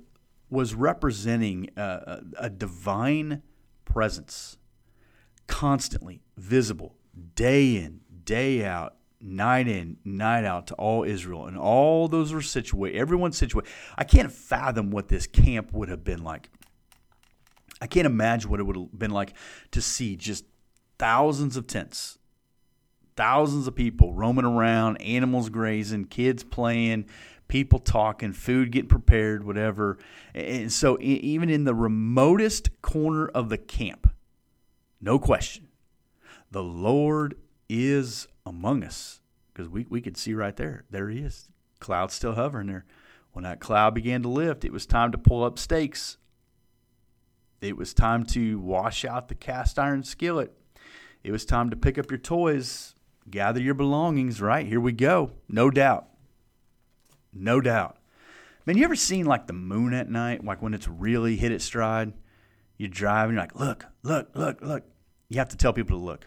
was 0.50 0.74
representing 0.74 1.70
a, 1.76 2.22
a 2.38 2.50
divine 2.50 3.42
presence, 3.84 4.56
constantly 5.46 6.22
visible, 6.36 6.96
day 7.34 7.76
in, 7.76 8.00
day 8.24 8.64
out, 8.64 8.96
night 9.20 9.68
in, 9.68 9.98
night 10.04 10.44
out 10.44 10.66
to 10.68 10.74
all 10.74 11.04
Israel, 11.04 11.46
and 11.46 11.58
all 11.58 12.08
those 12.08 12.32
were 12.32 12.42
situated. 12.42 12.98
Everyone's 12.98 13.36
situated. 13.36 13.70
I 13.96 14.04
can't 14.04 14.32
fathom 14.32 14.90
what 14.90 15.08
this 15.08 15.26
camp 15.26 15.72
would 15.72 15.88
have 15.88 16.04
been 16.04 16.22
like. 16.22 16.50
I 17.80 17.86
can't 17.86 18.06
imagine 18.06 18.50
what 18.50 18.60
it 18.60 18.64
would 18.64 18.76
have 18.76 18.98
been 18.98 19.12
like 19.12 19.34
to 19.70 19.80
see 19.80 20.16
just 20.16 20.44
thousands 20.98 21.56
of 21.56 21.66
tents 21.66 22.17
thousands 23.18 23.66
of 23.66 23.74
people 23.74 24.12
roaming 24.12 24.44
around, 24.44 24.96
animals 24.98 25.48
grazing, 25.48 26.04
kids 26.04 26.44
playing, 26.44 27.04
people 27.48 27.80
talking, 27.80 28.32
food 28.32 28.70
getting 28.70 28.88
prepared, 28.88 29.44
whatever. 29.44 29.98
And 30.36 30.72
so, 30.72 30.96
even 31.00 31.50
in 31.50 31.64
the 31.64 31.74
remotest 31.74 32.80
corner 32.80 33.26
of 33.26 33.48
the 33.48 33.58
camp, 33.58 34.08
no 35.00 35.18
question, 35.18 35.66
the 36.52 36.62
Lord 36.62 37.34
is 37.68 38.28
among 38.46 38.84
us 38.84 39.20
because 39.52 39.68
we, 39.68 39.84
we 39.90 40.00
could 40.00 40.16
see 40.16 40.32
right 40.32 40.56
there. 40.56 40.84
There 40.88 41.08
he 41.08 41.18
is. 41.18 41.48
Cloud 41.80 42.12
still 42.12 42.34
hovering 42.34 42.68
there. 42.68 42.84
When 43.32 43.42
that 43.42 43.58
cloud 43.58 43.94
began 43.94 44.22
to 44.22 44.28
lift, 44.28 44.64
it 44.64 44.72
was 44.72 44.86
time 44.86 45.10
to 45.10 45.18
pull 45.18 45.42
up 45.42 45.58
stakes. 45.58 46.18
It 47.60 47.76
was 47.76 47.92
time 47.92 48.24
to 48.26 48.60
wash 48.60 49.04
out 49.04 49.26
the 49.26 49.34
cast 49.34 49.76
iron 49.76 50.04
skillet. 50.04 50.52
It 51.24 51.32
was 51.32 51.44
time 51.44 51.68
to 51.70 51.76
pick 51.76 51.98
up 51.98 52.12
your 52.12 52.18
toys 52.18 52.94
gather 53.30 53.60
your 53.60 53.74
belongings, 53.74 54.40
right? 54.40 54.66
Here 54.66 54.80
we 54.80 54.92
go. 54.92 55.32
No 55.48 55.70
doubt. 55.70 56.06
No 57.32 57.60
doubt. 57.60 57.96
Man, 58.66 58.76
you 58.76 58.84
ever 58.84 58.96
seen 58.96 59.24
like 59.26 59.46
the 59.46 59.52
moon 59.52 59.94
at 59.94 60.10
night, 60.10 60.44
like 60.44 60.60
when 60.60 60.74
it's 60.74 60.88
really 60.88 61.36
hit 61.36 61.52
its 61.52 61.64
stride? 61.64 62.12
You're 62.76 62.90
driving, 62.90 63.34
you're 63.34 63.42
like, 63.42 63.58
look, 63.58 63.86
look, 64.02 64.30
look, 64.34 64.60
look. 64.62 64.84
You 65.28 65.38
have 65.38 65.48
to 65.50 65.56
tell 65.56 65.72
people 65.72 65.98
to 65.98 66.04
look. 66.04 66.26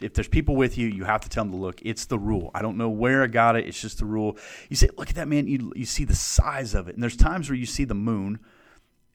If 0.00 0.14
there's 0.14 0.28
people 0.28 0.56
with 0.56 0.76
you, 0.76 0.88
you 0.88 1.04
have 1.04 1.20
to 1.20 1.28
tell 1.28 1.44
them 1.44 1.52
to 1.52 1.58
look. 1.58 1.80
It's 1.82 2.06
the 2.06 2.18
rule. 2.18 2.50
I 2.54 2.62
don't 2.62 2.76
know 2.76 2.88
where 2.88 3.22
I 3.22 3.26
got 3.28 3.54
it. 3.56 3.66
It's 3.66 3.80
just 3.80 3.98
the 3.98 4.04
rule. 4.04 4.36
You 4.68 4.76
say, 4.76 4.88
look 4.96 5.08
at 5.08 5.14
that, 5.14 5.28
man. 5.28 5.46
You, 5.46 5.72
you 5.76 5.84
see 5.84 6.04
the 6.04 6.16
size 6.16 6.74
of 6.74 6.88
it. 6.88 6.94
And 6.94 7.02
there's 7.02 7.16
times 7.16 7.48
where 7.48 7.56
you 7.56 7.66
see 7.66 7.84
the 7.84 7.94
moon, 7.94 8.40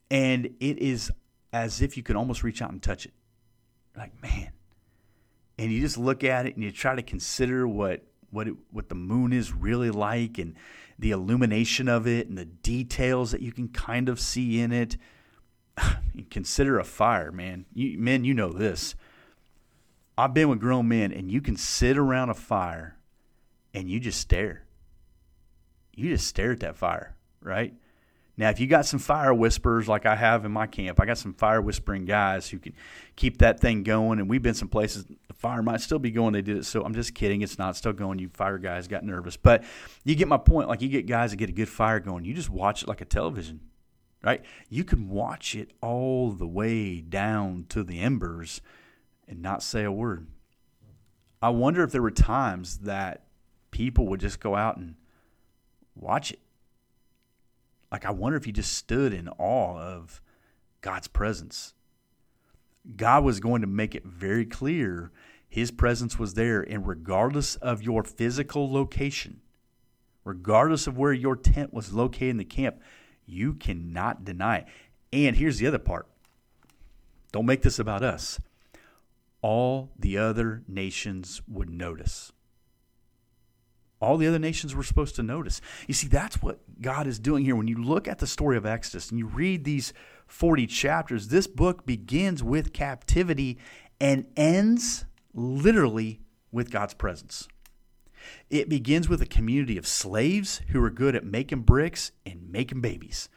and 0.10 0.46
it 0.46 0.80
is 0.80 1.12
as 1.52 1.82
if 1.82 1.98
you 1.98 2.04
can 2.04 2.16
almost 2.16 2.44
reach 2.44 2.62
out 2.62 2.72
and 2.72 2.82
touch 2.82 3.06
it. 3.06 3.14
Like, 3.98 4.20
man, 4.22 4.52
and 5.60 5.74
you 5.74 5.82
just 5.82 5.98
look 5.98 6.24
at 6.24 6.46
it 6.46 6.56
and 6.56 6.63
you 6.63 6.72
try 6.72 6.96
to 6.96 7.01
consider 7.01 7.68
what 7.68 8.01
what 8.32 8.48
it, 8.48 8.54
what 8.72 8.88
the 8.89 8.96
moon 8.96 9.34
is 9.34 9.51
really 9.51 9.89
like 9.89 10.38
and 10.38 10.56
the 10.98 11.12
illumination 11.12 11.89
of 11.89 12.08
it 12.08 12.28
and 12.28 12.38
the 12.38 12.46
details 12.46 13.32
that 13.32 13.42
you 13.42 13.51
can 13.51 13.68
kind 13.68 14.08
of 14.08 14.20
see 14.20 14.60
in 14.60 14.72
it. 14.72 14.98
consider 16.30 16.80
a 16.80 16.84
fire, 16.84 17.32
man. 17.32 17.66
You, 17.74 17.98
men, 17.98 18.24
you 18.24 18.34
know 18.34 18.54
this. 18.54 18.96
I've 20.18 20.34
been 20.34 20.50
with 20.50 20.60
grown 20.60 20.88
men, 20.88 21.12
and 21.12 21.32
you 21.32 21.42
can 21.42 21.56
sit 21.56 21.98
around 21.98 22.30
a 22.30 22.34
fire 22.34 22.98
and 23.74 23.89
you 23.89 24.00
just 24.00 24.20
stare. 24.20 24.66
You 25.96 26.10
just 26.10 26.28
stare 26.28 26.51
at 26.51 26.60
that 26.60 26.75
fire, 26.75 27.16
right? 27.42 27.74
Now, 28.39 28.50
if 28.50 28.62
you 28.62 28.67
got 28.67 28.86
some 28.86 29.01
fire 29.01 29.34
whisperers 29.34 29.89
like 29.89 30.05
I 30.05 30.15
have 30.15 30.46
in 30.46 30.53
my 30.53 30.65
camp, 30.65 31.01
I 31.01 31.05
got 31.05 31.17
some 31.17 31.34
fire 31.34 31.62
whispering 31.62 32.05
guys 32.05 32.48
who 32.48 32.58
can 32.58 32.72
keep 33.17 33.39
that 33.39 33.60
thing 33.60 33.84
going. 33.84 34.17
And 34.17 34.29
we've 34.29 34.41
been 34.41 34.53
some 34.53 34.69
places 34.69 35.03
the 35.03 35.34
fire 35.34 35.62
might 35.62 35.81
still 35.81 36.00
be 36.00 36.10
going. 36.10 36.31
They 36.31 36.41
did 36.41 36.55
it, 36.55 36.65
so 36.65 36.81
I'm 36.86 36.93
just 36.93 37.13
kidding. 37.13 37.41
It's 37.41 37.58
not 37.58 37.75
still 37.75 37.91
going. 37.91 38.17
You 38.17 38.29
fire 38.29 38.58
guys 38.58 38.88
got 38.88 39.03
nervous, 39.03 39.36
but 39.36 39.65
you 40.05 40.15
get 40.15 40.29
my 40.29 40.38
point. 40.38 40.69
Like 40.69 40.81
you 40.81 40.88
get 40.88 41.05
guys 41.05 41.31
that 41.31 41.36
get 41.36 41.50
a 41.50 41.51
good 41.51 41.67
fire 41.67 42.00
going. 42.00 42.24
You 42.24 42.34
just 42.34 42.50
watch 42.50 42.81
it 42.81 42.88
like 42.88 43.01
a 43.01 43.05
television, 43.05 43.60
right? 44.24 44.41
You 44.69 44.86
can 44.86 45.10
watch 45.10 45.53
it 45.53 45.72
all 45.81 46.31
the 46.31 46.48
way 46.48 47.01
down 47.01 47.65
to 47.67 47.84
the 47.84 48.00
embers 48.00 48.62
and 49.27 49.41
not 49.41 49.62
say 49.63 49.84
a 49.84 49.91
word. 49.91 50.27
I 51.41 51.50
wonder 51.50 51.84
if 51.84 51.91
there 51.91 52.01
were 52.01 52.10
times 52.10 52.77
that 52.79 53.25
people 53.72 54.08
would 54.08 54.22
just 54.22 54.39
go 54.39 54.55
out 54.55 54.77
and 54.77 54.96
watch 55.93 56.31
it 56.31 56.39
like, 57.91 58.05
I 58.05 58.12
wonder 58.12 58.38
if 58.38 58.46
he 58.46 58.51
just 58.51 58.74
stood 58.74 59.13
in 59.13 59.27
awe 59.29 59.79
of 59.79 60.22
God's 60.81 61.08
presence. 61.08 61.74
God 62.96 63.24
was 63.24 63.39
going 63.39 63.62
to 63.62 63.67
make 63.67 63.96
it 63.96 64.05
very 64.05 64.46
clear 64.46 65.12
his 65.50 65.72
presence 65.72 66.19
was 66.19 66.36
there, 66.36 66.62
and 66.62 66.88
regardless 66.88 67.55
of 67.55 67.81
your 67.81 68.03
physical 68.03 68.72
location, 68.72 69.41
regardless 70.24 70.86
of 70.86 70.98
where 70.98 71.13
your 71.13 71.36
tent 71.36 71.74
was 71.74 71.91
located 71.91 72.29
in 72.29 72.38
the 72.38 72.46
camp, 72.46 72.79
you 73.25 73.53
cannot 73.53 74.24
deny 74.24 74.58
it. 74.58 74.65
And 75.12 75.36
here's 75.36 75.58
the 75.58 75.67
other 75.67 75.79
part 75.79 76.08
don't 77.31 77.48
make 77.48 77.63
this 77.63 77.79
about 77.79 78.03
us. 78.03 78.39
All 79.41 79.89
the 79.98 80.17
other 80.17 80.63
nations 80.67 81.41
would 81.48 81.69
notice 81.69 82.31
all 84.01 84.18
the 84.18 84.27
other 84.27 84.39
nations 84.39 84.74
were 84.74 84.84
supposed 84.84 85.15
to 85.15 85.24
notice. 85.24 85.62
You 85.88 85.94
see, 85.94 86.08
that's 86.08 86.41
what 86.41 86.60
God 86.82 87.08
is 87.08 87.20
doing 87.20 87.44
here. 87.44 87.56
When 87.56 87.68
you 87.68 87.82
look 87.82 88.08
at 88.08 88.20
the 88.20 88.27
story 88.27 88.58
of 88.58 88.65
Exodus 88.65 89.10
and 89.10 89.20
you 89.20 89.27
read 89.27 89.63
these 89.63 89.94
40 90.27 90.68
chapters, 90.68 91.27
this 91.27 91.48
book 91.48 91.86
begins 91.86 92.41
with 92.41 92.72
captivity 92.72 93.58
and 94.00 94.25
ends 94.38 95.06
literally 95.34 96.22
with 96.51 96.72
God's 96.72 96.94
presence. 96.94 97.48
It 98.50 98.70
begins 98.70 99.10
with 99.10 99.22
a 99.22 99.25
community 99.25 99.77
of 99.77 99.88
slaves 99.88 100.62
who 100.70 100.84
are 100.84 100.89
good 100.89 101.15
at 101.15 101.25
making 101.25 101.62
bricks 101.62 102.12
and 102.25 102.50
making 102.51 102.82
babies, 102.82 103.29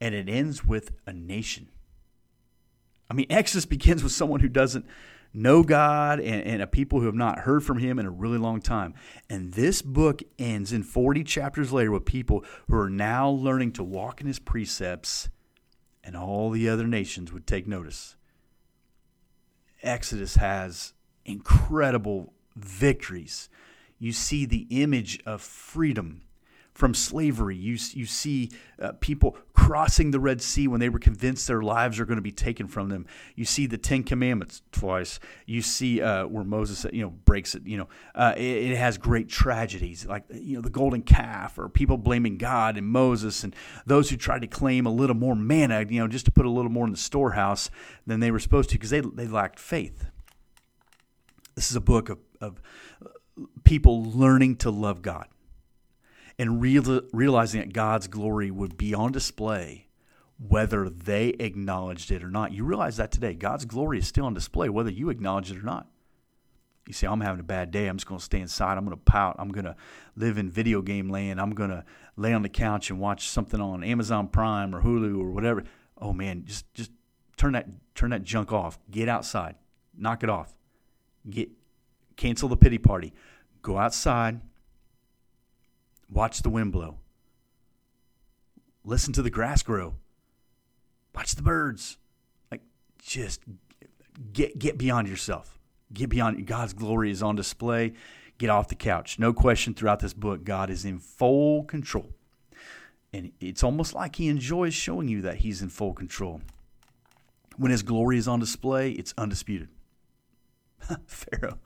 and 0.00 0.14
it 0.14 0.28
ends 0.28 0.64
with 0.64 0.92
a 1.06 1.12
nation. 1.12 1.68
I 3.10 3.14
mean, 3.14 3.26
Exodus 3.30 3.64
begins 3.64 4.02
with 4.02 4.12
someone 4.12 4.40
who 4.40 4.48
doesn't 4.48 4.86
know 5.32 5.62
God 5.62 6.20
and, 6.20 6.42
and 6.42 6.62
a 6.62 6.66
people 6.66 7.00
who 7.00 7.06
have 7.06 7.14
not 7.14 7.40
heard 7.40 7.64
from 7.64 7.78
Him 7.78 7.98
in 7.98 8.06
a 8.06 8.10
really 8.10 8.38
long 8.38 8.60
time. 8.60 8.94
And 9.28 9.52
this 9.52 9.82
book 9.82 10.22
ends 10.38 10.72
in 10.72 10.82
40 10.82 11.24
chapters 11.24 11.72
later 11.72 11.90
with 11.90 12.04
people 12.04 12.44
who 12.68 12.76
are 12.76 12.90
now 12.90 13.28
learning 13.28 13.72
to 13.72 13.84
walk 13.84 14.20
in 14.20 14.26
His 14.26 14.38
precepts, 14.38 15.28
and 16.02 16.16
all 16.16 16.50
the 16.50 16.68
other 16.68 16.86
nations 16.86 17.32
would 17.32 17.46
take 17.46 17.66
notice. 17.66 18.16
Exodus 19.82 20.36
has 20.36 20.94
incredible 21.24 22.32
victories. 22.56 23.48
You 23.98 24.12
see 24.12 24.44
the 24.44 24.66
image 24.70 25.20
of 25.26 25.40
freedom 25.40 26.22
from 26.78 26.94
slavery. 26.94 27.56
You, 27.56 27.76
you 27.90 28.06
see 28.06 28.50
uh, 28.80 28.92
people 29.00 29.36
crossing 29.52 30.12
the 30.12 30.20
Red 30.20 30.40
Sea 30.40 30.68
when 30.68 30.78
they 30.78 30.88
were 30.88 31.00
convinced 31.00 31.48
their 31.48 31.60
lives 31.60 31.98
are 31.98 32.04
going 32.04 32.18
to 32.18 32.22
be 32.22 32.30
taken 32.30 32.68
from 32.68 32.88
them. 32.88 33.04
You 33.34 33.44
see 33.44 33.66
the 33.66 33.76
Ten 33.76 34.04
Commandments 34.04 34.62
twice. 34.70 35.18
You 35.44 35.60
see 35.60 36.00
uh, 36.00 36.28
where 36.28 36.44
Moses, 36.44 36.86
you 36.92 37.02
know, 37.02 37.10
breaks 37.10 37.56
it. 37.56 37.66
You 37.66 37.78
know, 37.78 37.88
uh, 38.14 38.34
it, 38.36 38.70
it, 38.70 38.76
has 38.76 38.96
great 38.96 39.28
tragedies 39.28 40.06
like 40.06 40.22
you 40.32 40.54
know 40.54 40.60
the 40.60 40.70
golden 40.70 41.02
calf, 41.02 41.58
or 41.58 41.68
people 41.68 41.98
blaming 41.98 42.38
God 42.38 42.78
and 42.78 42.86
Moses, 42.86 43.42
and 43.42 43.56
those 43.84 44.10
who 44.10 44.16
tried 44.16 44.42
to 44.42 44.46
claim 44.46 44.86
a 44.86 44.92
little 44.92 45.16
more 45.16 45.34
manna, 45.34 45.84
you 45.88 45.98
know, 45.98 46.06
just 46.06 46.26
to 46.26 46.30
put 46.30 46.46
a 46.46 46.50
little 46.50 46.70
more 46.70 46.86
in 46.86 46.92
the 46.92 46.96
storehouse 46.96 47.70
than 48.06 48.20
they 48.20 48.30
were 48.30 48.38
supposed 48.38 48.70
to 48.70 48.76
because 48.76 48.90
they 48.90 49.00
they 49.00 49.26
lacked 49.26 49.58
faith. 49.58 50.04
This 51.56 51.72
is 51.72 51.76
a 51.76 51.80
book 51.80 52.08
of, 52.08 52.18
of 52.40 52.62
people 53.64 54.04
learning 54.04 54.58
to 54.58 54.70
love 54.70 55.02
God 55.02 55.26
and 56.38 56.60
real, 56.60 57.02
realizing 57.12 57.60
that 57.60 57.72
God's 57.72 58.06
glory 58.06 58.50
would 58.50 58.76
be 58.76 58.94
on 58.94 59.12
display 59.12 59.88
whether 60.38 60.88
they 60.88 61.30
acknowledged 61.40 62.12
it 62.12 62.22
or 62.22 62.30
not. 62.30 62.52
You 62.52 62.64
realize 62.64 62.96
that 62.98 63.10
today. 63.10 63.34
God's 63.34 63.64
glory 63.64 63.98
is 63.98 64.06
still 64.06 64.26
on 64.26 64.34
display 64.34 64.68
whether 64.68 64.90
you 64.90 65.10
acknowledge 65.10 65.50
it 65.50 65.58
or 65.58 65.62
not. 65.62 65.88
You 66.86 66.94
say, 66.94 67.06
I'm 67.06 67.20
having 67.20 67.40
a 67.40 67.44
bad 67.44 67.70
day. 67.70 67.86
I'm 67.86 67.98
just 67.98 68.06
going 68.06 68.18
to 68.18 68.24
stay 68.24 68.40
inside. 68.40 68.78
I'm 68.78 68.84
going 68.84 68.96
to 68.96 69.02
pout. 69.02 69.36
I'm 69.38 69.50
going 69.50 69.66
to 69.66 69.76
live 70.16 70.38
in 70.38 70.48
video 70.48 70.80
game 70.80 71.10
land. 71.10 71.40
I'm 71.40 71.50
going 71.50 71.70
to 71.70 71.84
lay 72.16 72.32
on 72.32 72.42
the 72.42 72.48
couch 72.48 72.88
and 72.88 72.98
watch 72.98 73.28
something 73.28 73.60
on 73.60 73.84
Amazon 73.84 74.28
Prime 74.28 74.74
or 74.74 74.82
Hulu 74.82 75.20
or 75.20 75.30
whatever. 75.30 75.64
Oh 76.00 76.12
man, 76.12 76.44
just 76.46 76.72
just 76.72 76.92
turn 77.36 77.52
that 77.52 77.66
turn 77.94 78.10
that 78.10 78.22
junk 78.22 78.52
off. 78.52 78.78
Get 78.90 79.08
outside. 79.08 79.56
Knock 79.96 80.22
it 80.22 80.30
off. 80.30 80.54
Get 81.28 81.50
cancel 82.16 82.48
the 82.48 82.56
pity 82.56 82.78
party. 82.78 83.12
Go 83.60 83.76
outside 83.76 84.40
Watch 86.10 86.42
the 86.42 86.50
wind 86.50 86.72
blow. 86.72 86.98
Listen 88.84 89.12
to 89.12 89.22
the 89.22 89.30
grass 89.30 89.62
grow. 89.62 89.94
Watch 91.14 91.34
the 91.34 91.42
birds. 91.42 91.98
Like 92.50 92.62
just 93.02 93.40
get 94.32 94.58
get 94.58 94.78
beyond 94.78 95.08
yourself. 95.08 95.58
Get 95.92 96.10
beyond 96.10 96.46
God's 96.46 96.72
glory 96.72 97.10
is 97.10 97.22
on 97.22 97.36
display. 97.36 97.94
Get 98.38 98.50
off 98.50 98.68
the 98.68 98.74
couch. 98.74 99.18
No 99.18 99.32
question 99.32 99.74
throughout 99.74 100.00
this 100.00 100.14
book, 100.14 100.44
God 100.44 100.70
is 100.70 100.84
in 100.84 100.98
full 100.98 101.64
control. 101.64 102.10
And 103.12 103.32
it's 103.40 103.64
almost 103.64 103.94
like 103.94 104.16
he 104.16 104.28
enjoys 104.28 104.74
showing 104.74 105.08
you 105.08 105.22
that 105.22 105.38
he's 105.38 105.62
in 105.62 105.70
full 105.70 105.94
control. 105.94 106.42
When 107.56 107.70
his 107.70 107.82
glory 107.82 108.18
is 108.18 108.28
on 108.28 108.38
display, 108.38 108.92
it's 108.92 109.14
undisputed. 109.18 109.68
Pharaoh, 111.06 111.58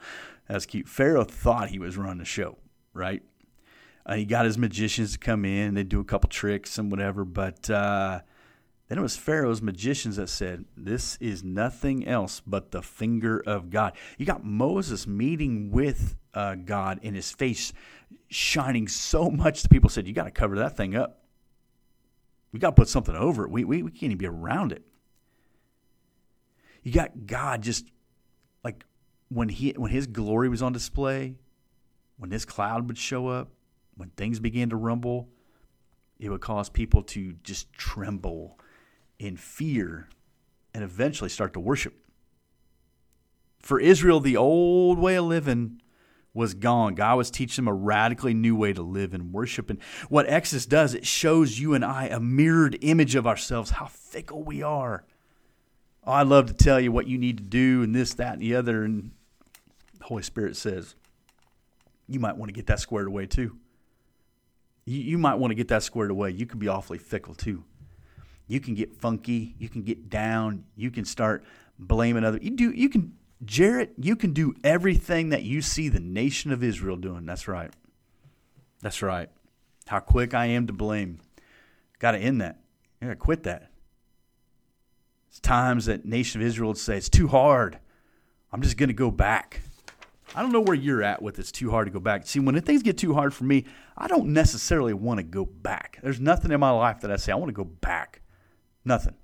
that's 0.49 0.65
cute. 0.65 0.89
Pharaoh 0.89 1.25
thought 1.25 1.69
he 1.69 1.79
was 1.79 1.99
running 1.99 2.19
the 2.19 2.25
show, 2.25 2.57
right? 2.95 3.23
Uh, 4.05 4.15
he 4.17 4.25
got 4.25 4.45
his 4.45 4.59
magicians 4.59 5.13
to 5.13 5.19
come 5.19 5.45
in. 5.45 5.75
They 5.75 5.85
do 5.85 6.01
a 6.01 6.05
couple 6.05 6.29
tricks 6.29 6.79
and 6.79 6.91
whatever. 6.91 7.25
But 7.25 7.71
uh, 7.71 8.21
then 8.89 8.99
it 8.99 9.03
was 9.03 9.17
Pharaoh's 9.17 9.63
magicians 9.63 10.17
that 10.17 10.29
said, 10.29 10.65
This 10.77 11.17
is 11.21 11.45
nothing 11.45 12.07
else 12.07 12.43
but 12.45 12.73
the 12.73 12.83
finger 12.83 13.43
of 13.47 13.71
God. 13.71 13.95
You 14.19 14.27
got 14.27 14.45
Moses 14.45 15.07
meeting 15.07 15.71
with 15.71 16.17
uh, 16.35 16.57
God 16.57 16.99
in 17.03 17.15
his 17.15 17.31
face 17.31 17.73
shining 18.29 18.89
so 18.89 19.31
much 19.31 19.63
that 19.63 19.71
people 19.71 19.91
said, 19.91 20.07
You 20.07 20.13
got 20.13 20.25
to 20.25 20.31
cover 20.31 20.57
that 20.59 20.77
thing 20.77 20.97
up. 20.97 21.21
We 22.53 22.59
got 22.59 22.71
to 22.71 22.77
put 22.77 22.89
something 22.89 23.17
over 23.17 23.45
it. 23.45 23.51
We, 23.51 23.65
we, 23.65 23.83
we 23.83 23.91
can't 23.91 24.05
even 24.05 24.19
be 24.19 24.27
around 24.27 24.73
it. 24.73 24.83
You 26.83 26.93
got 26.93 27.27
God 27.27 27.63
just 27.63 27.87
like 28.65 28.85
when 29.29 29.49
he 29.49 29.71
when 29.71 29.91
his 29.91 30.07
glory 30.07 30.49
was 30.49 30.63
on 30.63 30.73
display, 30.73 31.37
when 32.19 32.31
this 32.31 32.45
cloud 32.45 32.89
would 32.89 32.99
show 32.99 33.29
up, 33.29 33.51
when 33.97 34.11
things 34.11 34.41
began 34.41 34.71
to 34.71 34.77
rumble, 34.77 35.29
it 36.19 36.31
would 36.31 36.41
cause 36.41 36.69
people 36.69 37.03
to 37.03 37.35
just 37.43 37.73
tremble 37.73 38.59
in 39.19 39.37
fear 39.37 40.09
and 40.75 40.83
eventually 40.83 41.29
start 41.29 41.53
to 41.55 41.61
worship. 41.61 41.95
For 43.61 43.79
Israel, 43.79 44.21
the 44.21 44.37
old 44.37 44.99
way 44.99 45.17
of 45.17 45.25
living 45.25 45.81
was 46.35 46.55
gone. 46.55 46.95
God 46.95 47.17
was 47.17 47.31
teaching 47.31 47.65
them 47.65 47.73
a 47.73 47.77
radically 47.77 48.35
new 48.35 48.57
way 48.57 48.73
to 48.73 48.83
live 48.83 49.13
and 49.13 49.33
worship. 49.33 49.69
And 49.69 49.81
what 50.09 50.29
Exodus 50.29 50.65
does, 50.65 50.95
it 50.95 51.07
shows 51.07 51.59
you 51.59 51.75
and 51.75 51.85
I 51.85 52.07
a 52.07 52.19
mirrored 52.19 52.79
image 52.81 53.15
of 53.15 53.27
ourselves, 53.27 53.71
how 53.71 53.87
fickle 53.87 54.43
we 54.43 54.63
are. 54.63 55.05
Oh, 56.05 56.13
I 56.13 56.23
love 56.23 56.47
to 56.47 56.55
tell 56.55 56.81
you 56.81 56.91
what 56.91 57.07
you 57.07 57.19
need 57.19 57.39
to 57.39 57.45
do 57.45 57.83
and 57.83 57.95
this, 57.95 58.15
that, 58.15 58.35
and 58.35 58.43
the 58.43 58.57
other. 58.57 58.83
And 58.83 59.13
the 59.99 60.07
Holy 60.07 60.23
Spirit 60.23 60.57
says, 60.57 60.95
you 62.09 62.19
might 62.19 62.37
want 62.37 62.49
to 62.49 62.55
get 62.55 62.67
that 62.67 62.81
squared 62.81 63.07
away 63.07 63.27
too 63.27 63.57
you, 64.85 64.99
you 65.01 65.19
might 65.19 65.35
want 65.35 65.51
to 65.51 65.55
get 65.55 65.69
that 65.69 65.83
squared 65.83 66.11
away. 66.11 66.31
You 66.31 66.47
can 66.47 66.59
be 66.59 66.69
awfully 66.69 66.99
fickle 66.99 67.35
too. 67.35 67.65
You 68.47 68.61
can 68.61 68.75
get 68.75 68.95
funky. 68.95 69.55
You 69.59 69.69
can 69.69 69.83
get 69.83 70.11
down. 70.11 70.65
You 70.77 70.91
can 70.91 71.05
start 71.05 71.45
blaming 71.79 72.25
other. 72.25 72.39
You 72.41 72.51
do. 72.51 72.71
You 72.71 72.89
can, 72.89 73.15
Jarrett. 73.45 73.95
You 73.99 74.17
can 74.17 74.33
do 74.33 74.55
everything 74.63 75.31
that 75.31 75.43
you 75.43 75.63
see 75.63 75.89
the 75.89 76.01
nation 76.01 76.53
of 76.53 76.63
Israel 76.63 76.97
doing. 76.97 77.25
That's 77.25 77.49
right. 77.49 77.71
That's 78.83 79.01
right. 79.01 79.31
How 79.87 80.01
quick 80.01 80.35
I 80.35 80.47
am 80.47 80.67
to 80.67 80.73
blame. 80.73 81.21
Got 81.99 82.13
to 82.13 82.19
end 82.19 82.41
that. 82.41 82.59
got 83.01 83.09
to 83.09 83.17
quit 83.17 83.45
that. 83.45 83.71
It's 85.31 85.41
times 85.41 85.87
that 85.87 86.05
nation 86.05 86.41
of 86.41 86.47
Israel 86.47 86.69
would 86.69 86.79
say 86.79 86.97
it's 86.97 87.09
too 87.09 87.29
hard. 87.29 87.79
I'm 88.53 88.61
just 88.61 88.77
going 88.77 88.89
to 88.89 88.95
go 88.95 89.11
back. 89.11 89.63
I 90.35 90.41
don't 90.41 90.53
know 90.53 90.61
where 90.61 90.75
you're 90.75 91.03
at 91.03 91.21
with 91.21 91.39
it's 91.39 91.53
too 91.53 91.71
hard 91.71 91.87
to 91.87 91.93
go 91.93 92.01
back. 92.01 92.27
See, 92.27 92.41
when 92.41 92.59
things 92.63 92.83
get 92.83 92.97
too 92.97 93.15
hard 93.15 93.35
for 93.35 93.45
me, 93.45 93.65
I 93.97 94.09
don't 94.09 94.29
necessarily 94.29 94.95
want 94.95 95.19
to 95.19 95.25
go 95.25 95.45
back. 95.45 95.99
There's 96.03 96.21
nothing 96.21 96.51
in 96.51 96.61
my 96.61 96.71
life 96.71 97.01
that 97.01 97.11
I 97.11 97.17
say 97.17 97.33
I 97.33 97.37
want 97.37 97.51
to 97.51 97.55
go 97.55 97.65
back. 97.65 98.23
Nothing. 98.85 99.15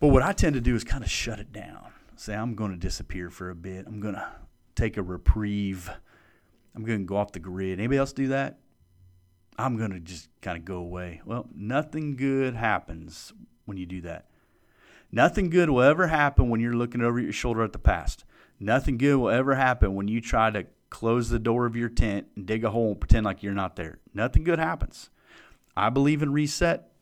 But 0.00 0.08
what 0.08 0.22
I 0.22 0.32
tend 0.32 0.54
to 0.54 0.60
do 0.60 0.74
is 0.74 0.82
kind 0.82 1.04
of 1.04 1.10
shut 1.10 1.38
it 1.38 1.52
down. 1.52 1.92
Say 2.16 2.34
I'm 2.34 2.54
going 2.54 2.72
to 2.72 2.76
disappear 2.76 3.30
for 3.30 3.50
a 3.50 3.54
bit. 3.54 3.86
I'm 3.86 4.00
going 4.00 4.14
to 4.14 4.28
take 4.74 4.96
a 4.96 5.02
reprieve. 5.02 5.90
I'm 6.74 6.84
going 6.84 7.00
to 7.00 7.04
go 7.04 7.16
off 7.16 7.32
the 7.32 7.38
grid. 7.38 7.78
Anybody 7.78 7.98
else 7.98 8.12
do 8.12 8.28
that? 8.28 8.58
I'm 9.58 9.76
going 9.76 9.92
to 9.92 10.00
just 10.00 10.28
kind 10.40 10.56
of 10.56 10.64
go 10.64 10.76
away. 10.76 11.20
Well, 11.24 11.46
nothing 11.54 12.16
good 12.16 12.54
happens 12.54 13.32
when 13.66 13.76
you 13.76 13.86
do 13.86 14.00
that. 14.02 14.26
Nothing 15.12 15.50
good 15.50 15.70
will 15.70 15.82
ever 15.82 16.06
happen 16.06 16.48
when 16.48 16.60
you're 16.60 16.72
looking 16.72 17.02
over 17.02 17.20
your 17.20 17.32
shoulder 17.32 17.62
at 17.62 17.72
the 17.72 17.78
past. 17.78 18.24
Nothing 18.60 18.98
good 18.98 19.16
will 19.16 19.30
ever 19.30 19.54
happen 19.54 19.94
when 19.94 20.06
you 20.06 20.20
try 20.20 20.50
to 20.50 20.66
close 20.90 21.30
the 21.30 21.38
door 21.38 21.64
of 21.64 21.76
your 21.76 21.88
tent 21.88 22.26
and 22.36 22.44
dig 22.44 22.62
a 22.62 22.70
hole 22.70 22.90
and 22.90 23.00
pretend 23.00 23.24
like 23.24 23.42
you're 23.42 23.54
not 23.54 23.76
there. 23.76 23.98
Nothing 24.12 24.44
good 24.44 24.58
happens. 24.58 25.08
I 25.76 25.88
believe 25.88 26.22
in 26.22 26.32
reset. 26.32 26.92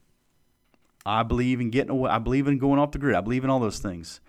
I 1.04 1.24
believe 1.24 1.60
in 1.60 1.70
getting 1.70 1.90
away. 1.90 2.10
I 2.10 2.18
believe 2.18 2.46
in 2.46 2.58
going 2.58 2.78
off 2.78 2.92
the 2.92 2.98
grid. 2.98 3.16
I 3.16 3.22
believe 3.22 3.42
in 3.42 3.50
all 3.50 3.60
those 3.60 3.80
things. 3.80 4.20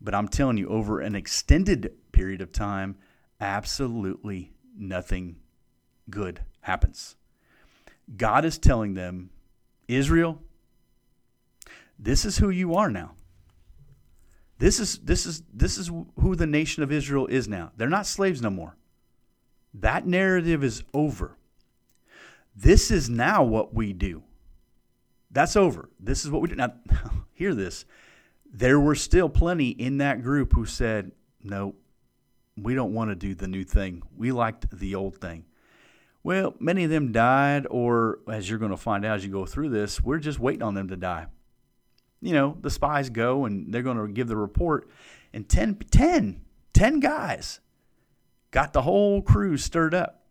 But 0.00 0.14
I'm 0.14 0.26
telling 0.26 0.56
you, 0.56 0.68
over 0.68 0.98
an 1.00 1.14
extended 1.14 1.92
period 2.10 2.40
of 2.40 2.50
time, 2.50 2.96
absolutely 3.40 4.52
nothing 4.76 5.36
good 6.10 6.40
happens. 6.62 7.16
God 8.16 8.44
is 8.44 8.58
telling 8.58 8.94
them, 8.94 9.30
Israel, 9.86 10.40
this 11.98 12.24
is 12.24 12.38
who 12.38 12.50
you 12.50 12.74
are 12.74 12.90
now. 12.90 13.12
This 14.62 14.78
is 14.78 14.98
this 14.98 15.26
is 15.26 15.42
this 15.52 15.76
is 15.76 15.90
who 16.20 16.36
the 16.36 16.46
nation 16.46 16.84
of 16.84 16.92
Israel 16.92 17.26
is 17.26 17.48
now. 17.48 17.72
They're 17.76 17.88
not 17.88 18.06
slaves 18.06 18.40
no 18.40 18.48
more. 18.48 18.76
That 19.74 20.06
narrative 20.06 20.62
is 20.62 20.84
over. 20.94 21.36
This 22.54 22.92
is 22.92 23.10
now 23.10 23.42
what 23.42 23.74
we 23.74 23.92
do. 23.92 24.22
That's 25.32 25.56
over. 25.56 25.88
This 25.98 26.24
is 26.24 26.30
what 26.30 26.42
we 26.42 26.48
do. 26.48 26.54
Now, 26.54 26.74
hear 27.32 27.56
this. 27.56 27.84
There 28.52 28.78
were 28.78 28.94
still 28.94 29.28
plenty 29.28 29.70
in 29.70 29.98
that 29.98 30.22
group 30.22 30.52
who 30.52 30.64
said, 30.64 31.10
no, 31.42 31.74
we 32.56 32.76
don't 32.76 32.94
want 32.94 33.10
to 33.10 33.16
do 33.16 33.34
the 33.34 33.48
new 33.48 33.64
thing. 33.64 34.04
We 34.16 34.30
liked 34.30 34.70
the 34.70 34.94
old 34.94 35.16
thing. 35.16 35.44
Well, 36.22 36.54
many 36.60 36.84
of 36.84 36.90
them 36.90 37.10
died, 37.10 37.66
or 37.68 38.20
as 38.28 38.48
you're 38.48 38.60
going 38.60 38.70
to 38.70 38.76
find 38.76 39.04
out 39.04 39.16
as 39.16 39.24
you 39.24 39.32
go 39.32 39.44
through 39.44 39.70
this, 39.70 40.00
we're 40.00 40.20
just 40.20 40.38
waiting 40.38 40.62
on 40.62 40.74
them 40.74 40.86
to 40.86 40.96
die. 40.96 41.26
You 42.22 42.32
know, 42.32 42.56
the 42.60 42.70
spies 42.70 43.10
go 43.10 43.44
and 43.44 43.74
they're 43.74 43.82
going 43.82 43.98
to 43.98 44.08
give 44.08 44.28
the 44.28 44.36
report, 44.36 44.88
and 45.32 45.48
10, 45.48 45.74
10, 45.90 46.40
10 46.72 47.00
guys 47.00 47.60
got 48.50 48.72
the 48.72 48.82
whole 48.82 49.20
crew 49.20 49.56
stirred 49.56 49.94
up. 49.94 50.22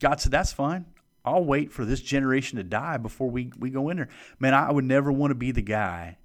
God 0.00 0.20
said, 0.20 0.32
That's 0.32 0.52
fine. 0.52 0.86
I'll 1.24 1.44
wait 1.44 1.72
for 1.72 1.84
this 1.86 2.02
generation 2.02 2.58
to 2.58 2.64
die 2.64 2.98
before 2.98 3.30
we, 3.30 3.50
we 3.58 3.70
go 3.70 3.88
in 3.88 3.96
there. 3.96 4.08
Man, 4.38 4.52
I 4.52 4.70
would 4.70 4.84
never 4.84 5.10
want 5.10 5.30
to 5.30 5.34
be 5.34 5.52
the 5.52 5.62
guy 5.62 6.18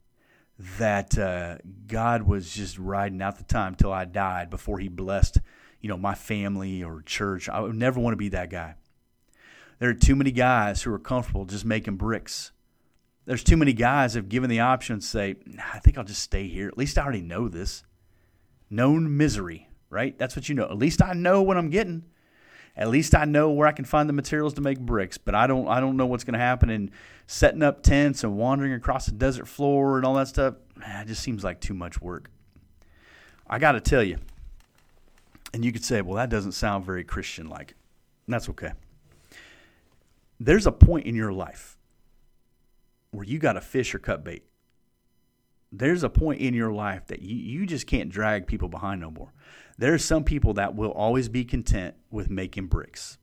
that 0.78 1.18
uh, 1.18 1.60
God 1.88 2.24
was 2.24 2.54
just 2.54 2.78
riding 2.78 3.22
out 3.22 3.38
the 3.38 3.46
time 3.46 3.76
till 3.76 3.94
I 3.94 4.04
died 4.04 4.50
before 4.50 4.80
He 4.80 4.90
blessed, 4.90 5.40
you 5.80 5.88
know, 5.88 5.98
my 5.98 6.16
family 6.16 6.84
or 6.84 7.02
church. 7.02 7.48
I 7.48 7.62
would 7.62 7.76
never 7.76 8.00
want 8.00 8.14
to 8.14 8.18
be 8.18 8.30
that 8.30 8.50
guy. 8.50 8.76
There 9.80 9.90
are 9.90 9.94
too 9.94 10.18
many 10.18 10.32
guys 10.32 10.82
who 10.82 10.94
are 10.94 11.00
comfortable 11.00 11.46
just 11.46 11.64
making 11.64 11.96
bricks. 11.96 12.52
There's 13.30 13.44
too 13.44 13.58
many 13.58 13.74
guys 13.74 14.16
have 14.16 14.28
given 14.28 14.50
the 14.50 14.62
option 14.62 15.00
to 15.00 15.06
say, 15.06 15.36
nah, 15.46 15.62
I 15.72 15.78
think 15.78 16.00
I'll 16.00 16.04
just 16.04 16.24
stay 16.24 16.48
here. 16.48 16.68
At 16.68 16.80
least 16.80 16.98
I 16.98 17.04
already 17.04 17.22
know 17.22 17.48
this. 17.48 17.84
Known 18.72 19.18
misery, 19.18 19.70
right? 19.92 20.18
That's 20.18 20.36
what 20.36 20.50
you 20.50 20.56
know. 20.56 20.64
At 20.64 20.80
least 20.80 21.04
I 21.04 21.14
know 21.14 21.44
what 21.44 21.56
I'm 21.56 21.70
getting. 21.70 22.06
At 22.76 22.90
least 22.90 23.14
I 23.14 23.26
know 23.26 23.52
where 23.52 23.68
I 23.68 23.72
can 23.72 23.86
find 23.86 24.10
the 24.10 24.14
materials 24.14 24.56
to 24.56 24.62
make 24.62 24.80
bricks, 24.80 25.20
but 25.20 25.36
I 25.36 25.46
don't 25.46 25.68
I 25.68 25.80
don't 25.80 25.96
know 25.96 26.08
what's 26.08 26.24
going 26.24 26.34
to 26.34 26.40
happen 26.40 26.72
in 26.72 26.90
setting 27.28 27.62
up 27.62 27.84
tents 27.84 28.24
and 28.24 28.36
wandering 28.36 28.74
across 28.74 29.06
the 29.06 29.12
desert 29.12 29.48
floor 29.48 29.98
and 29.98 30.08
all 30.08 30.16
that 30.16 30.30
stuff. 30.30 30.56
It 30.78 31.06
just 31.06 31.22
seems 31.22 31.44
like 31.44 31.60
too 31.62 31.76
much 31.76 32.02
work. 32.02 32.32
I 33.46 33.60
got 33.60 33.74
to 33.74 33.80
tell 33.80 34.02
you. 34.02 34.18
And 35.54 35.64
you 35.64 35.72
could 35.72 35.86
say, 35.86 36.02
"Well, 36.02 36.16
that 36.16 36.32
doesn't 36.32 36.54
sound 36.54 36.84
very 36.84 37.04
Christian 37.04 37.48
like." 37.48 37.76
That's 38.28 38.50
okay. 38.50 38.72
There's 40.40 40.66
a 40.66 40.72
point 40.72 41.06
in 41.06 41.14
your 41.14 41.32
life 41.32 41.76
where 43.12 43.26
you 43.26 43.40
got 43.40 43.54
to 43.54 43.62
fish 43.62 43.94
or 43.94 44.00
cut 44.00 44.24
bait. 44.24 44.44
There's 45.72 46.04
a 46.04 46.10
point 46.10 46.42
in 46.42 46.54
your 46.54 46.72
life 46.72 47.08
that 47.08 47.22
you, 47.22 47.36
you 47.36 47.66
just 47.66 47.88
can't 47.88 48.10
drag 48.10 48.48
people 48.48 48.70
behind 48.70 49.02
no 49.02 49.12
more. 49.12 49.34
There's 49.78 50.04
some 50.04 50.24
people 50.24 50.54
that 50.56 50.76
will 50.76 50.92
always 50.92 51.30
be 51.30 51.46
content 51.46 51.96
with 52.10 52.30
making 52.30 52.68
bricks. 52.68 53.18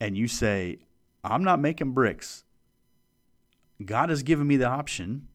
And 0.00 0.16
you 0.16 0.28
say, 0.28 0.78
I'm 1.24 1.42
not 1.42 1.58
making 1.58 1.92
bricks. 1.92 2.44
God 3.84 4.10
has 4.10 4.22
given 4.22 4.46
me 4.46 4.56
the 4.56 4.68
option 4.68 5.28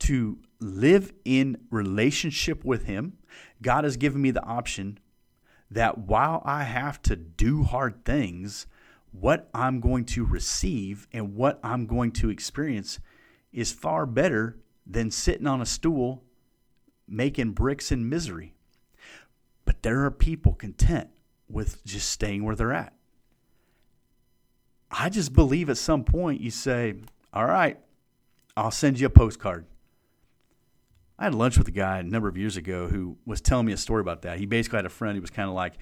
to 0.00 0.38
live 0.60 1.12
in 1.24 1.58
relationship 1.70 2.64
with 2.64 2.84
Him. 2.84 3.18
God 3.62 3.84
has 3.84 3.96
given 3.96 4.20
me 4.20 4.30
the 4.30 4.44
option 4.44 4.98
that 5.70 5.98
while 5.98 6.42
I 6.44 6.64
have 6.64 7.00
to 7.02 7.16
do 7.16 7.62
hard 7.62 8.04
things, 8.04 8.66
what 9.12 9.48
I'm 9.54 9.80
going 9.80 10.04
to 10.06 10.24
receive 10.24 11.08
and 11.12 11.34
what 11.34 11.58
I'm 11.62 11.86
going 11.86 12.12
to 12.12 12.30
experience 12.30 13.00
is 13.52 13.72
far 13.72 14.06
better 14.06 14.58
than 14.86 15.10
sitting 15.10 15.46
on 15.46 15.60
a 15.60 15.66
stool 15.66 16.24
making 17.06 17.52
bricks 17.52 17.90
in 17.90 18.08
misery. 18.08 18.54
But 19.64 19.82
there 19.82 20.04
are 20.04 20.10
people 20.10 20.52
content 20.52 21.08
with 21.48 21.84
just 21.84 22.10
staying 22.10 22.44
where 22.44 22.54
they're 22.54 22.72
at. 22.72 22.92
I 24.90 25.08
just 25.08 25.32
believe 25.32 25.68
at 25.68 25.78
some 25.78 26.04
point 26.04 26.40
you 26.40 26.50
say, 26.50 26.94
All 27.32 27.44
right, 27.44 27.78
I'll 28.56 28.70
send 28.70 28.98
you 28.98 29.06
a 29.06 29.10
postcard. 29.10 29.66
I 31.18 31.24
had 31.24 31.34
lunch 31.34 31.58
with 31.58 31.68
a 31.68 31.72
guy 31.72 31.98
a 31.98 32.02
number 32.02 32.28
of 32.28 32.36
years 32.36 32.56
ago 32.56 32.88
who 32.88 33.18
was 33.26 33.40
telling 33.40 33.66
me 33.66 33.72
a 33.72 33.76
story 33.76 34.00
about 34.00 34.22
that. 34.22 34.38
He 34.38 34.46
basically 34.46 34.76
had 34.76 34.86
a 34.86 34.90
friend 34.90 35.16
who 35.16 35.20
was 35.20 35.30
kind 35.30 35.48
of 35.48 35.54
like, 35.54 35.74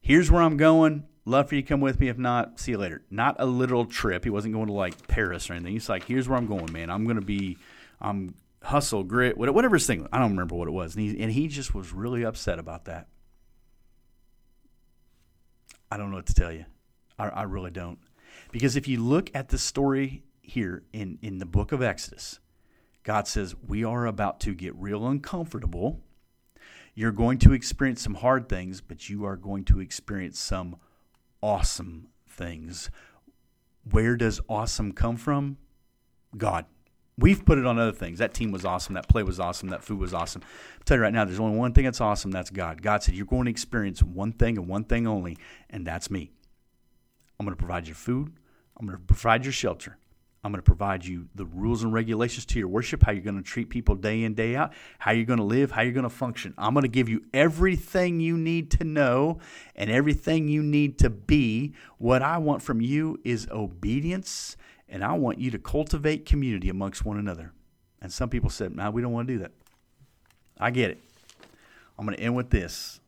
Here's 0.00 0.30
where 0.30 0.42
I'm 0.42 0.56
going. 0.56 1.04
Love 1.30 1.48
for 1.48 1.54
you 1.54 1.62
to 1.62 1.68
come 1.68 1.80
with 1.80 2.00
me. 2.00 2.08
If 2.08 2.18
not, 2.18 2.58
see 2.58 2.72
you 2.72 2.78
later. 2.78 3.02
Not 3.08 3.36
a 3.38 3.46
literal 3.46 3.84
trip. 3.84 4.24
He 4.24 4.30
wasn't 4.30 4.52
going 4.52 4.66
to 4.66 4.72
like 4.72 5.06
Paris 5.06 5.48
or 5.48 5.52
anything. 5.52 5.74
He's 5.74 5.88
like, 5.88 6.02
Here's 6.02 6.28
where 6.28 6.36
I'm 6.36 6.48
going, 6.48 6.72
man. 6.72 6.90
I'm 6.90 7.04
going 7.04 7.20
to 7.20 7.24
be, 7.24 7.56
I'm 8.00 8.34
hustle, 8.64 9.04
grit, 9.04 9.38
whatever 9.38 9.76
his 9.76 9.86
thing. 9.86 10.08
I 10.12 10.18
don't 10.18 10.32
remember 10.32 10.56
what 10.56 10.66
it 10.66 10.72
was. 10.72 10.96
And 10.96 11.04
he, 11.04 11.22
and 11.22 11.30
he 11.30 11.46
just 11.46 11.72
was 11.72 11.92
really 11.92 12.24
upset 12.24 12.58
about 12.58 12.86
that. 12.86 13.06
I 15.88 15.96
don't 15.96 16.10
know 16.10 16.16
what 16.16 16.26
to 16.26 16.34
tell 16.34 16.50
you. 16.50 16.64
I, 17.16 17.28
I 17.28 17.42
really 17.44 17.70
don't. 17.70 18.00
Because 18.50 18.74
if 18.74 18.88
you 18.88 19.00
look 19.00 19.30
at 19.32 19.50
the 19.50 19.58
story 19.58 20.24
here 20.42 20.82
in, 20.92 21.20
in 21.22 21.38
the 21.38 21.46
book 21.46 21.70
of 21.70 21.80
Exodus, 21.80 22.40
God 23.04 23.28
says, 23.28 23.54
We 23.64 23.84
are 23.84 24.04
about 24.04 24.40
to 24.40 24.52
get 24.52 24.74
real 24.74 25.06
uncomfortable. 25.06 26.00
You're 26.96 27.12
going 27.12 27.38
to 27.38 27.52
experience 27.52 28.02
some 28.02 28.14
hard 28.14 28.48
things, 28.48 28.80
but 28.80 29.08
you 29.08 29.24
are 29.24 29.36
going 29.36 29.64
to 29.66 29.78
experience 29.78 30.40
some 30.40 30.74
awesome 31.42 32.08
things. 32.28 32.90
Where 33.90 34.16
does 34.16 34.40
awesome 34.48 34.92
come 34.92 35.16
from? 35.16 35.58
God. 36.36 36.66
We've 37.18 37.44
put 37.44 37.58
it 37.58 37.66
on 37.66 37.78
other 37.78 37.92
things. 37.92 38.18
That 38.18 38.32
team 38.32 38.50
was 38.50 38.64
awesome. 38.64 38.94
That 38.94 39.08
play 39.08 39.22
was 39.22 39.38
awesome. 39.38 39.68
That 39.68 39.82
food 39.84 39.98
was 39.98 40.14
awesome. 40.14 40.42
I'll 40.42 40.84
tell 40.84 40.96
you 40.96 41.02
right 41.02 41.12
now, 41.12 41.26
there's 41.26 41.40
only 41.40 41.58
one 41.58 41.74
thing 41.74 41.84
that's 41.84 42.00
awesome. 42.00 42.30
That's 42.30 42.48
God. 42.48 42.80
God 42.80 43.02
said, 43.02 43.14
You're 43.14 43.26
going 43.26 43.44
to 43.44 43.50
experience 43.50 44.02
one 44.02 44.32
thing 44.32 44.56
and 44.56 44.66
one 44.66 44.84
thing 44.84 45.06
only, 45.06 45.36
and 45.68 45.86
that's 45.86 46.10
me. 46.10 46.30
I'm 47.38 47.44
going 47.44 47.56
to 47.56 47.62
provide 47.62 47.86
your 47.86 47.96
food. 47.96 48.32
I'm 48.78 48.86
going 48.86 48.98
to 48.98 49.04
provide 49.04 49.44
your 49.44 49.52
shelter. 49.52 49.98
I'm 50.42 50.52
going 50.52 50.58
to 50.58 50.62
provide 50.62 51.04
you 51.04 51.28
the 51.34 51.44
rules 51.44 51.82
and 51.82 51.92
regulations 51.92 52.46
to 52.46 52.58
your 52.58 52.68
worship, 52.68 53.02
how 53.02 53.12
you're 53.12 53.22
going 53.22 53.36
to 53.36 53.42
treat 53.42 53.68
people 53.68 53.94
day 53.94 54.24
in, 54.24 54.34
day 54.34 54.56
out, 54.56 54.72
how 54.98 55.10
you're 55.10 55.26
going 55.26 55.38
to 55.38 55.44
live, 55.44 55.70
how 55.70 55.82
you're 55.82 55.92
going 55.92 56.04
to 56.04 56.08
function. 56.08 56.54
I'm 56.56 56.72
going 56.72 56.82
to 56.82 56.88
give 56.88 57.10
you 57.10 57.24
everything 57.34 58.20
you 58.20 58.38
need 58.38 58.70
to 58.72 58.84
know 58.84 59.38
and 59.76 59.90
everything 59.90 60.48
you 60.48 60.62
need 60.62 60.98
to 61.00 61.10
be. 61.10 61.74
What 61.98 62.22
I 62.22 62.38
want 62.38 62.62
from 62.62 62.80
you 62.80 63.20
is 63.22 63.48
obedience 63.50 64.56
and 64.88 65.04
I 65.04 65.12
want 65.12 65.38
you 65.38 65.50
to 65.52 65.58
cultivate 65.58 66.24
community 66.24 66.68
amongst 66.68 67.04
one 67.04 67.18
another. 67.18 67.52
And 68.00 68.12
some 68.12 68.30
people 68.30 68.50
said, 68.50 68.74
"No, 68.74 68.84
nah, 68.84 68.90
we 68.90 69.02
don't 69.02 69.12
want 69.12 69.28
to 69.28 69.34
do 69.34 69.38
that." 69.40 69.52
I 70.58 70.70
get 70.70 70.90
it. 70.90 71.00
I'm 71.98 72.06
going 72.06 72.16
to 72.16 72.22
end 72.22 72.34
with 72.34 72.50
this. 72.50 73.00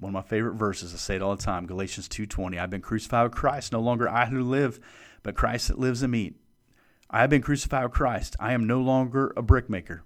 One 0.00 0.10
of 0.10 0.14
my 0.14 0.28
favorite 0.28 0.54
verses. 0.54 0.92
I 0.92 0.96
say 0.96 1.16
it 1.16 1.22
all 1.22 1.36
the 1.36 1.42
time. 1.42 1.66
Galatians 1.66 2.08
2:20. 2.08 2.58
I've 2.58 2.70
been 2.70 2.80
crucified 2.80 3.24
with 3.24 3.32
Christ. 3.32 3.72
No 3.72 3.80
longer 3.80 4.08
I 4.08 4.26
who 4.26 4.42
live, 4.42 4.80
but 5.22 5.36
Christ 5.36 5.68
that 5.68 5.78
lives 5.78 6.02
in 6.02 6.10
me. 6.10 6.34
I 7.10 7.20
have 7.20 7.30
been 7.30 7.42
crucified 7.42 7.84
with 7.84 7.92
Christ. 7.92 8.36
I 8.38 8.52
am 8.52 8.66
no 8.66 8.80
longer 8.80 9.32
a 9.36 9.42
brickmaker. 9.42 10.02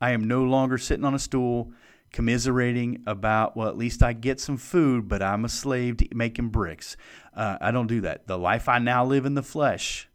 I 0.00 0.10
am 0.10 0.24
no 0.24 0.42
longer 0.42 0.78
sitting 0.78 1.04
on 1.04 1.14
a 1.14 1.18
stool 1.18 1.72
commiserating 2.12 3.02
about, 3.06 3.56
well, 3.56 3.68
at 3.68 3.78
least 3.78 4.02
I 4.02 4.12
get 4.12 4.38
some 4.38 4.58
food, 4.58 5.08
but 5.08 5.22
I'm 5.22 5.44
a 5.44 5.48
slave 5.48 5.96
to 5.98 6.08
making 6.14 6.50
bricks. 6.50 6.96
Uh, 7.34 7.56
I 7.60 7.70
don't 7.70 7.86
do 7.86 8.02
that. 8.02 8.26
The 8.26 8.38
life 8.38 8.68
I 8.68 8.78
now 8.78 9.04
live 9.04 9.24
in 9.24 9.34
the 9.34 9.42
flesh, 9.42 10.08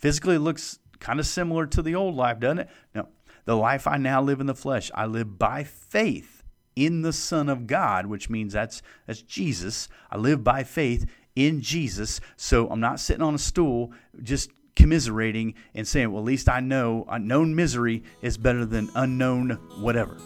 Physically, 0.00 0.38
looks 0.38 0.78
kind 0.98 1.20
of 1.20 1.26
similar 1.26 1.66
to 1.66 1.82
the 1.82 1.94
old 1.94 2.14
life, 2.14 2.40
doesn't 2.40 2.60
it? 2.60 2.70
No. 2.94 3.08
The 3.44 3.56
life 3.56 3.86
I 3.86 3.98
now 3.98 4.22
live 4.22 4.40
in 4.40 4.46
the 4.46 4.54
flesh, 4.54 4.90
I 4.94 5.04
live 5.04 5.38
by 5.38 5.62
faith 5.62 6.42
in 6.74 7.02
the 7.02 7.12
Son 7.12 7.50
of 7.50 7.66
God, 7.66 8.06
which 8.06 8.30
means 8.30 8.54
that's 8.54 8.80
that's 9.06 9.20
Jesus. 9.20 9.88
I 10.10 10.16
live 10.16 10.42
by 10.42 10.64
faith 10.64 11.04
in 11.36 11.60
Jesus. 11.60 12.20
So 12.36 12.68
I'm 12.70 12.80
not 12.80 12.98
sitting 12.98 13.22
on 13.22 13.34
a 13.34 13.38
stool 13.38 13.92
just 14.22 14.50
commiserating 14.76 15.54
and 15.74 15.86
saying, 15.86 16.10
well, 16.12 16.22
at 16.22 16.26
least 16.26 16.48
I 16.48 16.60
know 16.60 17.04
unknown 17.08 17.54
misery 17.54 18.02
is 18.22 18.36
better 18.36 18.64
than 18.64 18.90
unknown 18.94 19.50
whatever. 19.78 20.16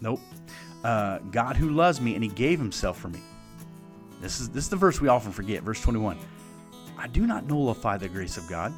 Nope. 0.00 0.20
Uh, 0.84 1.18
God 1.30 1.56
who 1.56 1.70
loves 1.70 2.00
me 2.00 2.14
and 2.14 2.22
he 2.22 2.30
gave 2.30 2.58
himself 2.58 2.98
for 2.98 3.08
me. 3.08 3.20
This 4.20 4.40
is 4.40 4.48
this 4.50 4.64
is 4.64 4.70
the 4.70 4.76
verse 4.76 5.00
we 5.00 5.08
often 5.08 5.32
forget, 5.32 5.62
verse 5.62 5.80
21. 5.80 6.18
I 6.98 7.08
do 7.08 7.26
not 7.26 7.46
nullify 7.46 7.98
the 7.98 8.08
grace 8.08 8.36
of 8.36 8.48
God. 8.48 8.72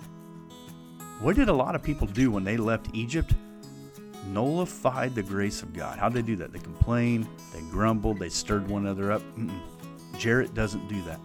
What 1.20 1.36
did 1.36 1.48
a 1.48 1.52
lot 1.52 1.74
of 1.74 1.82
people 1.82 2.06
do 2.06 2.30
when 2.30 2.44
they 2.44 2.56
left 2.56 2.88
Egypt? 2.92 3.34
Nullified 4.26 5.14
the 5.14 5.22
grace 5.22 5.62
of 5.62 5.72
God. 5.72 5.98
How'd 5.98 6.12
they 6.12 6.22
do 6.22 6.36
that? 6.36 6.52
They 6.52 6.58
complained, 6.58 7.26
they 7.52 7.60
grumbled, 7.70 8.18
they 8.18 8.28
stirred 8.28 8.68
one 8.68 8.86
another 8.86 9.12
up. 9.12 9.22
Mm-mm. 9.36 9.58
Jarrett 10.18 10.54
doesn't 10.54 10.86
do 10.88 11.00
that. 11.02 11.20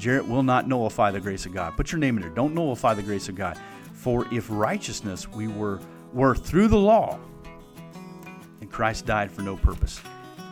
Jarrett 0.00 0.26
will 0.26 0.42
not 0.42 0.66
nullify 0.66 1.10
the 1.10 1.20
grace 1.20 1.44
of 1.44 1.52
God. 1.52 1.76
Put 1.76 1.92
your 1.92 1.98
name 1.98 2.16
in 2.16 2.22
there. 2.22 2.30
Don't 2.30 2.54
nullify 2.54 2.94
the 2.94 3.02
grace 3.02 3.28
of 3.28 3.34
God. 3.34 3.58
For 3.92 4.26
if 4.32 4.46
righteousness 4.48 5.28
we 5.28 5.46
were 5.46 5.78
were 6.12 6.34
through 6.34 6.68
the 6.68 6.78
law, 6.78 7.20
and 8.60 8.72
Christ 8.72 9.06
died 9.06 9.30
for 9.30 9.42
no 9.42 9.56
purpose. 9.56 10.00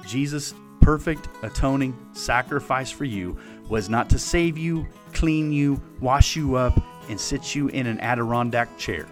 Jesus' 0.06 0.54
perfect 0.82 1.28
atoning 1.42 1.96
sacrifice 2.12 2.90
for 2.90 3.04
you 3.04 3.36
was 3.68 3.88
not 3.88 4.08
to 4.10 4.18
save 4.18 4.56
you, 4.56 4.86
clean 5.12 5.50
you, 5.50 5.82
wash 6.00 6.36
you 6.36 6.54
up, 6.54 6.80
and 7.08 7.18
sit 7.18 7.54
you 7.54 7.68
in 7.68 7.86
an 7.86 7.98
Adirondack 8.00 8.76
chair. 8.78 9.06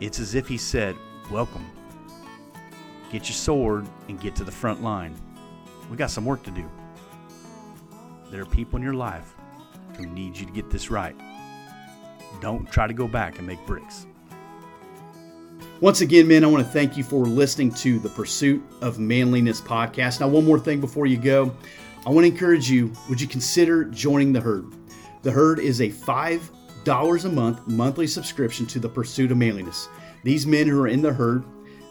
It's 0.00 0.18
as 0.20 0.34
if 0.34 0.48
he 0.48 0.56
said, 0.56 0.96
Welcome. 1.30 1.66
Get 3.12 3.28
your 3.28 3.34
sword 3.34 3.86
and 4.08 4.18
get 4.18 4.34
to 4.36 4.44
the 4.44 4.52
front 4.52 4.82
line. 4.82 5.14
We 5.90 5.96
got 5.96 6.10
some 6.10 6.24
work 6.24 6.42
to 6.44 6.50
do. 6.50 6.68
There 8.30 8.42
are 8.42 8.46
people 8.46 8.76
in 8.76 8.82
your 8.82 8.94
life 8.94 9.34
who 9.96 10.06
need 10.06 10.36
you 10.36 10.46
to 10.46 10.52
get 10.52 10.70
this 10.70 10.90
right. 10.90 11.16
Don't 12.40 12.70
try 12.70 12.86
to 12.86 12.94
go 12.94 13.08
back 13.08 13.38
and 13.38 13.46
make 13.46 13.64
bricks. 13.66 14.06
Once 15.80 16.00
again, 16.00 16.26
men, 16.26 16.44
I 16.44 16.48
want 16.48 16.64
to 16.64 16.72
thank 16.72 16.96
you 16.96 17.04
for 17.04 17.24
listening 17.24 17.72
to 17.76 17.98
the 18.00 18.08
Pursuit 18.08 18.62
of 18.80 18.98
Manliness 18.98 19.60
podcast. 19.60 20.20
Now, 20.20 20.28
one 20.28 20.44
more 20.44 20.58
thing 20.58 20.80
before 20.80 21.06
you 21.06 21.16
go. 21.16 21.54
I 22.06 22.10
want 22.10 22.24
to 22.26 22.32
encourage 22.32 22.70
you 22.70 22.92
would 23.08 23.20
you 23.20 23.28
consider 23.28 23.84
joining 23.84 24.32
the 24.32 24.40
herd? 24.40 24.66
The 25.22 25.30
herd 25.30 25.58
is 25.58 25.80
a 25.80 25.88
$5 25.88 27.24
a 27.24 27.28
month 27.28 27.66
monthly 27.66 28.06
subscription 28.06 28.66
to 28.66 28.78
the 28.78 28.88
Pursuit 28.88 29.30
of 29.30 29.38
Manliness. 29.38 29.88
These 30.24 30.46
men 30.46 30.66
who 30.66 30.80
are 30.80 30.88
in 30.88 31.00
the 31.00 31.12
herd, 31.12 31.44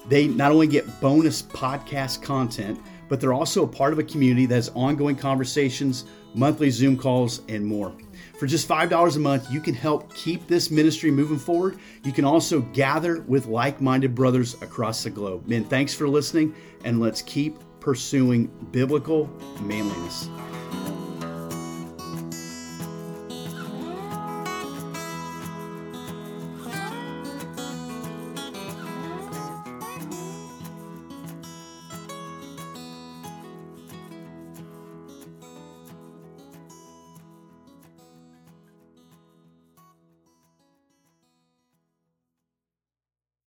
they 0.07 0.27
not 0.27 0.51
only 0.51 0.67
get 0.67 1.01
bonus 1.01 1.41
podcast 1.41 2.21
content, 2.21 2.79
but 3.09 3.21
they're 3.21 3.33
also 3.33 3.63
a 3.63 3.67
part 3.67 3.93
of 3.93 3.99
a 3.99 4.03
community 4.03 4.45
that 4.45 4.55
has 4.55 4.69
ongoing 4.75 5.15
conversations, 5.15 6.05
monthly 6.33 6.69
Zoom 6.69 6.97
calls, 6.97 7.41
and 7.47 7.65
more. 7.65 7.93
For 8.37 8.45
just 8.45 8.67
$5 8.67 9.15
a 9.15 9.19
month, 9.19 9.51
you 9.51 9.59
can 9.59 9.73
help 9.73 10.13
keep 10.13 10.47
this 10.47 10.69
ministry 10.69 11.09
moving 11.09 11.39
forward. 11.39 11.79
You 12.03 12.11
can 12.11 12.25
also 12.25 12.61
gather 12.61 13.21
with 13.21 13.47
like 13.47 13.81
minded 13.81 14.13
brothers 14.13 14.61
across 14.61 15.03
the 15.03 15.09
globe. 15.09 15.47
Men, 15.47 15.63
thanks 15.63 15.93
for 15.93 16.07
listening, 16.07 16.53
and 16.83 16.99
let's 16.99 17.21
keep 17.21 17.57
pursuing 17.79 18.47
biblical 18.71 19.29
manliness. 19.61 20.29